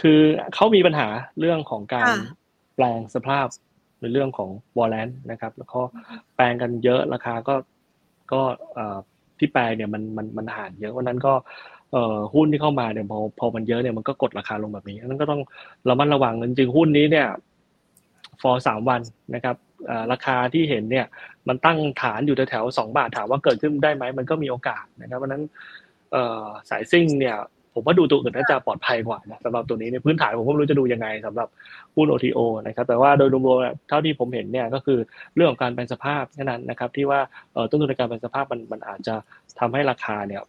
[0.00, 0.20] คือ
[0.54, 1.08] เขามีปัญหา
[1.40, 2.06] เรื่องของการ
[2.74, 3.46] แปลงสภาพ
[4.00, 5.80] ในเรื่องของวอลเลนนะครับ แล้วก็
[6.34, 7.54] แปลงกันเยอะราคาก็
[8.32, 8.40] ก็
[9.38, 11.73] ที่แปลเนี่ยมันมันมันห่างเยอะวันนั้นก็เอ่อ
[12.34, 15.40] หุ้นที่เข้ามาเนี่ยพอพอมันเยอะเนี่ยมันก็กดราคาลงแบบนี้นั้นก็ต้อง
[15.88, 17.28] ระมัดระวังจริงหุ้นนี้เนี่ย
[18.42, 19.00] ฟอร์สามวัน
[19.34, 19.56] นะครับ
[20.12, 21.06] ราคาที่เห็นเนี่ย
[21.48, 25.42] มันตั้งฐานอยู่แถวสองบาทถามว่าเกิดขึ้นได้ไหมมันก็มีโอกาสนะครับเพราะนั้น
[26.70, 27.36] สายซิ่งเนี่ย
[27.76, 31.48] ผมว่าดูตัวอื่นน่าจะปลอดภัยกว่านะสำหรับตัวนี้ในพื้นฐานผมก็ไม่รู้จะดูยังไงสำหรับ
[31.96, 34.98] หุ้น OTO นะครับแต่ว่าโดยรวมๆเท่าที่ผมเห็นเนี่ยก็คือ
[35.36, 37.20] เรื่องของการเป็นสภาพแค่นั้นนะครับที่ว่า
[37.70, 39.14] ต้นทุนในการเป็นสภาพมันมันอาจจะ
[39.58, 40.42] ทำให้ราคาเนี่ย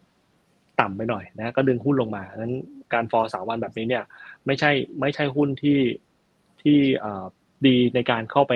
[0.80, 2.54] ต่ำไปหน่อยนะก็ดึงหุ้นลงมาดังนั้น
[2.94, 4.04] การฟอร์สาวันแบบนี้เนี่ย
[4.46, 4.70] ไม่ใช่
[5.00, 5.80] ไม่ใช่หุ้นที่
[6.62, 6.78] ที่
[7.66, 8.52] ดีในการเข้าไป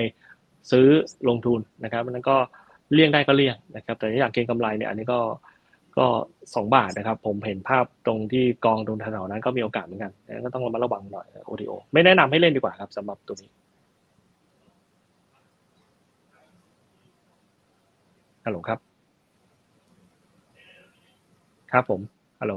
[0.71, 0.87] ซื้อ
[1.29, 2.37] ลงทุนนะครับนั้นก็
[2.93, 5.21] เลี่ยงได้ก็เลี่ยงนะครับ แต่อยากเก็งกำไรเนี่ยอันนี้ก็
[5.97, 6.07] ก็
[6.55, 10.13] สองบาทนะครับ ผมเห็นภาพตรงที่กองตรงแถวนั้นก็มีโอกาสเหมือนกัน
[10.45, 13.51] ก็ต้องระมัดระวังหน่อย OTO ไม่แนะนำให้เล่นดีกว่าครับสำหรับตัวนี้
[18.45, 18.90] ฮัลโหลครับ
[21.73, 22.01] ครับผม
[22.41, 22.55] ฮัลโหล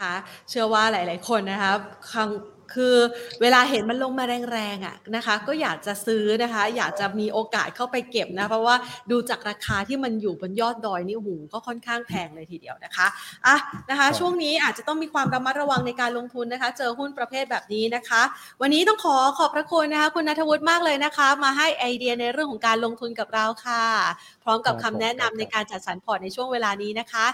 [0.00, 0.14] คะ
[0.48, 1.78] เชื่อว่าหลาย ๆ คนนะครับ
[2.12, 2.30] ครั้ง
[2.72, 2.96] คือ
[3.40, 8.76] เวลาเห็นมันลงมาแรงๆอะนะคะ ก็อยากจะซื้อนะคะ อยากจะมีโอกาสเข้าไปเก็บนะเพราะว่า
[9.10, 13.06] ดูจากราคาที่มันอยู่บนยอดดอยนี่หูก็ค่อนข้างแพงเลยทีเดียวนะคะ
[13.46, 13.56] อะ
[13.90, 18.22] นะคะ ช่วงนี้อาจจะต้องมีความระมัดระวังในการลงทุนนะคะ เจอหุ้นประเภทแบบนี้นะคะ
[18.60, 23.84] วันนี้ต้องขอขอบพระคุณนะคะ คุณนัทวุฒิมากเลยนะคะ มาให้ไอเดียในเรื่องของการลงทุนกับเราค่ะ
[24.42, 27.26] พร้อมกับคำแนะนำในการจัดสรรพอร์ตในช่วงเวลานี้นะคะ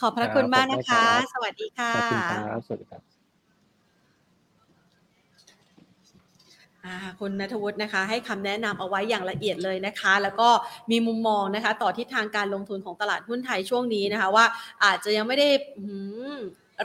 [0.00, 3.13] ขอบพระคุณมากนะคะ สวัสดีค่ะขอบคุณครับสวัสดีครับ
[7.20, 10.48] คุณนัทวุฒินะคะ ให้คำแนะนำเอาไว้อย่างละเอียดเลยนะคะ แล้วก็
[10.90, 14.46] มีมุมมองนะคะ ต่อทิศทางการลงทุนของตลาดหุ้นไทยช่วงนี้นะคะ ว่า
[14.84, 15.48] อาจจะยังไม่ได้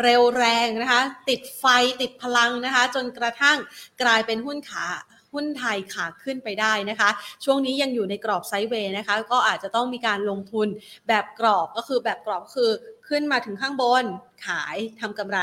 [0.02, 1.66] เร็วแรงนะคะ ติดไฟ
[2.02, 3.58] ติดพลังนะคะ จนกระทั่ง
[4.02, 4.88] กลายเป็นหุ้นขา
[5.34, 7.10] หุ้นไทยขาขึ้นไปได้นะคะ
[7.45, 10.68] ช่วงนี้ยังอยู่ในกรอบไซด์เวย์นะคะ ก็อาจจะต้องมีการลงทุน
[11.08, 12.72] แบบกรอบก็คือแบบกรอบคือ
[13.08, 14.04] ขึ้นมาถึงข้างบน
[14.47, 15.39] ขายทำกำไร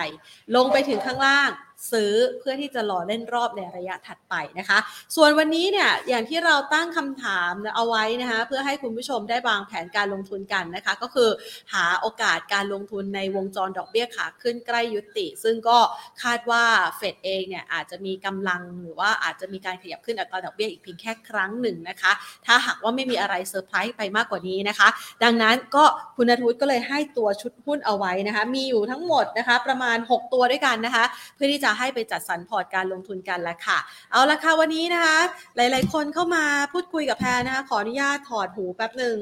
[0.57, 1.51] ลงไปถึงข้างล่าง
[1.93, 4.79] ซื้อเพื่อที่จะรอเล่นรอบในระยะถัดไปนะคะ
[5.17, 11.31] ส่วนวันนี้เนี่ยอย่างที่เราตั้งคำถามเอาไว้นะคะเพื่อให้คุณผู้ชมได้วางแผนการลงทุนกันนะคะ ก็คือ
[11.73, 15.79] หาโอกาสการลงทุนในวงจรดอกเบี้ยขาขึ้นใกล้ยุติ ซึ่งก็
[16.23, 16.65] คาดว่า
[16.97, 22.13] เฟดเองเนี่ยอาจจะมีกำลังหรือว่าอาจจะมีการขยับขึ้นอัตราดอกเบี้ยอีกเพียงแค่ครั้งหนึ่งนะคะ
[22.47, 24.89] ถ้าหากว่าไม่มีอะไรเซอร์ไพรส์ไปมากกว่านี้นะคะ
[25.25, 25.85] ดังนั้นก็
[26.17, 31.05] คุณนัทวุฒิก็เลยให้ตัวชุดหุ้นเอาไว้นะคะ มีอยู่ทั้งหมดนะคะประมาณ 6 ตัวด้วยกันนะคะ
[31.37, 33.79] เพื่อที่จะให้ไปจัดสรรพอร์ตการลงทุนกันละค่ะ
[34.13, 35.19] เอาละค่ะวันนี้นะคะ
[35.57, 39.17] หลาย ๆ คนเข้ามาพูดคุยกับแพรนะคะ ขออนุญาตถอดหูแป๊บหนึ่ง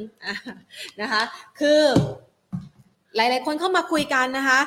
[1.01, 1.23] นะคะ
[1.61, 1.83] คือ
[3.17, 4.61] หลาย ๆ คนเข้ามาคุยกันนะคะ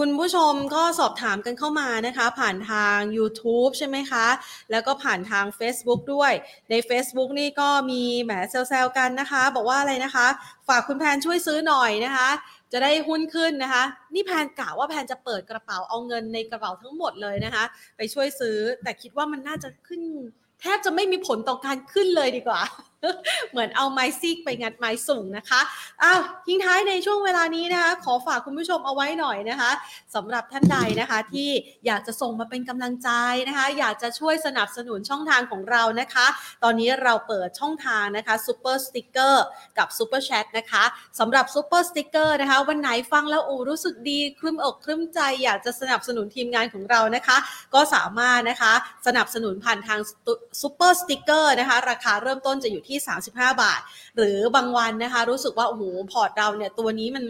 [0.00, 4.26] คุณผู้ชมก็สอบถามกันเข้ามานะคะ ผ่านทาง YouTube ใช่ไหมคะ
[4.70, 6.32] แล้วก็ผ่านทาง Facebook ด้วย
[6.70, 10.26] ใน Facebook นี่ก็มีแหมเซลล์กันนะคะ บอกว่าอะไรนะคะ
[10.68, 12.28] ฝากคุณแพนช่วยซื้อหน่อยนะคะ
[12.72, 17.64] จะได้หุ้นขึ้นนะคะ นี่แพนกะว่าแพนจะเปิดกระเป๋าเอาเงินในกระเป๋าทั้งหมดเลยนะคะ
[17.96, 20.02] ไปช่วยซื้อแต่คิดว่ามันน่าจะขึ้น
[20.60, 22.60] แทบจะไม่มีผลต่อการขึ้นเลยดีกว่า
[23.50, 25.60] เหมือนเอาไม้ซีกไปงัดไม้ซุงนะคะ
[26.02, 29.70] อ้าวทิ้งท้ายในช่วงเวลานี้นะคะ ขอฝากคุณผู้ชมเอาไว้หน่อยนะคะ
[30.14, 31.48] สำหรับท่านใดนะคะที่
[31.86, 33.10] อยากจะส่งมาเป็นกำลังใจ
[33.48, 36.26] นะคะ อยากจะช่วยสนับสนุนช่องทางของเรานะคะ
[36.62, 39.44] ตอนนี้เราเปิดช่องทางนะคะ Super Sticker
[39.78, 40.84] กับ Super Chat นะคะ
[41.18, 47.36] สำหรับ Super Sticker นะคะ วันไหนฟังแล้วโอ้รู้สึกดีครึ้มอกครึ้มใจ อยากจะสนับสนุนทีมงานของเรานะคะ
[47.74, 48.72] ก็สามารถนะคะ
[49.06, 50.00] สนับสนุนผ่านทาง
[50.60, 52.98] Super Sticker นะคะ ราคาเริ่มต้นจะอยู่ที่
[53.30, 53.80] 35 บาท
[54.16, 55.82] หรือบางวันนะคะ รู้สึกว่าโอ้โห
[56.12, 57.24] พอร์ตเราเนี่ยตัวนี้มัน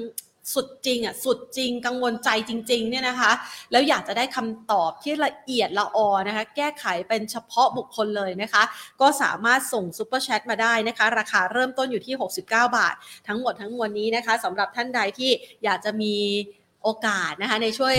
[0.55, 3.33] สุดจริงอะสุดจริงกังวลใจจริงๆเนี่ยนะคะ
[3.71, 8.63] แล้วอยากจะได้คำตอบที่ละเอียดละออนะคะ แก้ไขเป็นเฉพาะบุคคลเลยนะคะ
[9.01, 12.95] ก็สามารถส่ง Super Chat มาได้นะคะ ราคาเริ่มต้นอยู่ที่ 69 บาท
[13.29, 15.31] ทั้งหมดทั้งมวลนี้นะคะสำหรับท่านใดที่
[15.65, 16.15] อยากจะมี
[16.85, 17.97] โอกาสนะคะในช่วย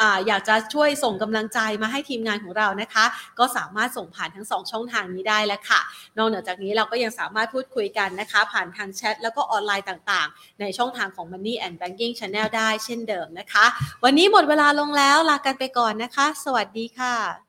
[0.00, 3.04] ออยากจะช่วยส่งกำลังใจมาให้ทีมงานของเรานะคะ
[3.38, 5.80] ก็สามารถส่งผ่านทั้ง 2 ช่องทางนี้ได้แล้วค่ะ
[6.18, 13.64] นอกจากนี้เราก็ยังสามารถพูดคุยกันนะคะ ผ่านทางแชทแล้วก็ออนไลน์ต่างๆ ในช่องทางของ Money and Banking Channel ได้เช่นเดิมนะคะ
[14.04, 17.47] วันนี้หมดเวลาลงแล้วลากันไปก่อนนะคะ สวัสดีค่ะ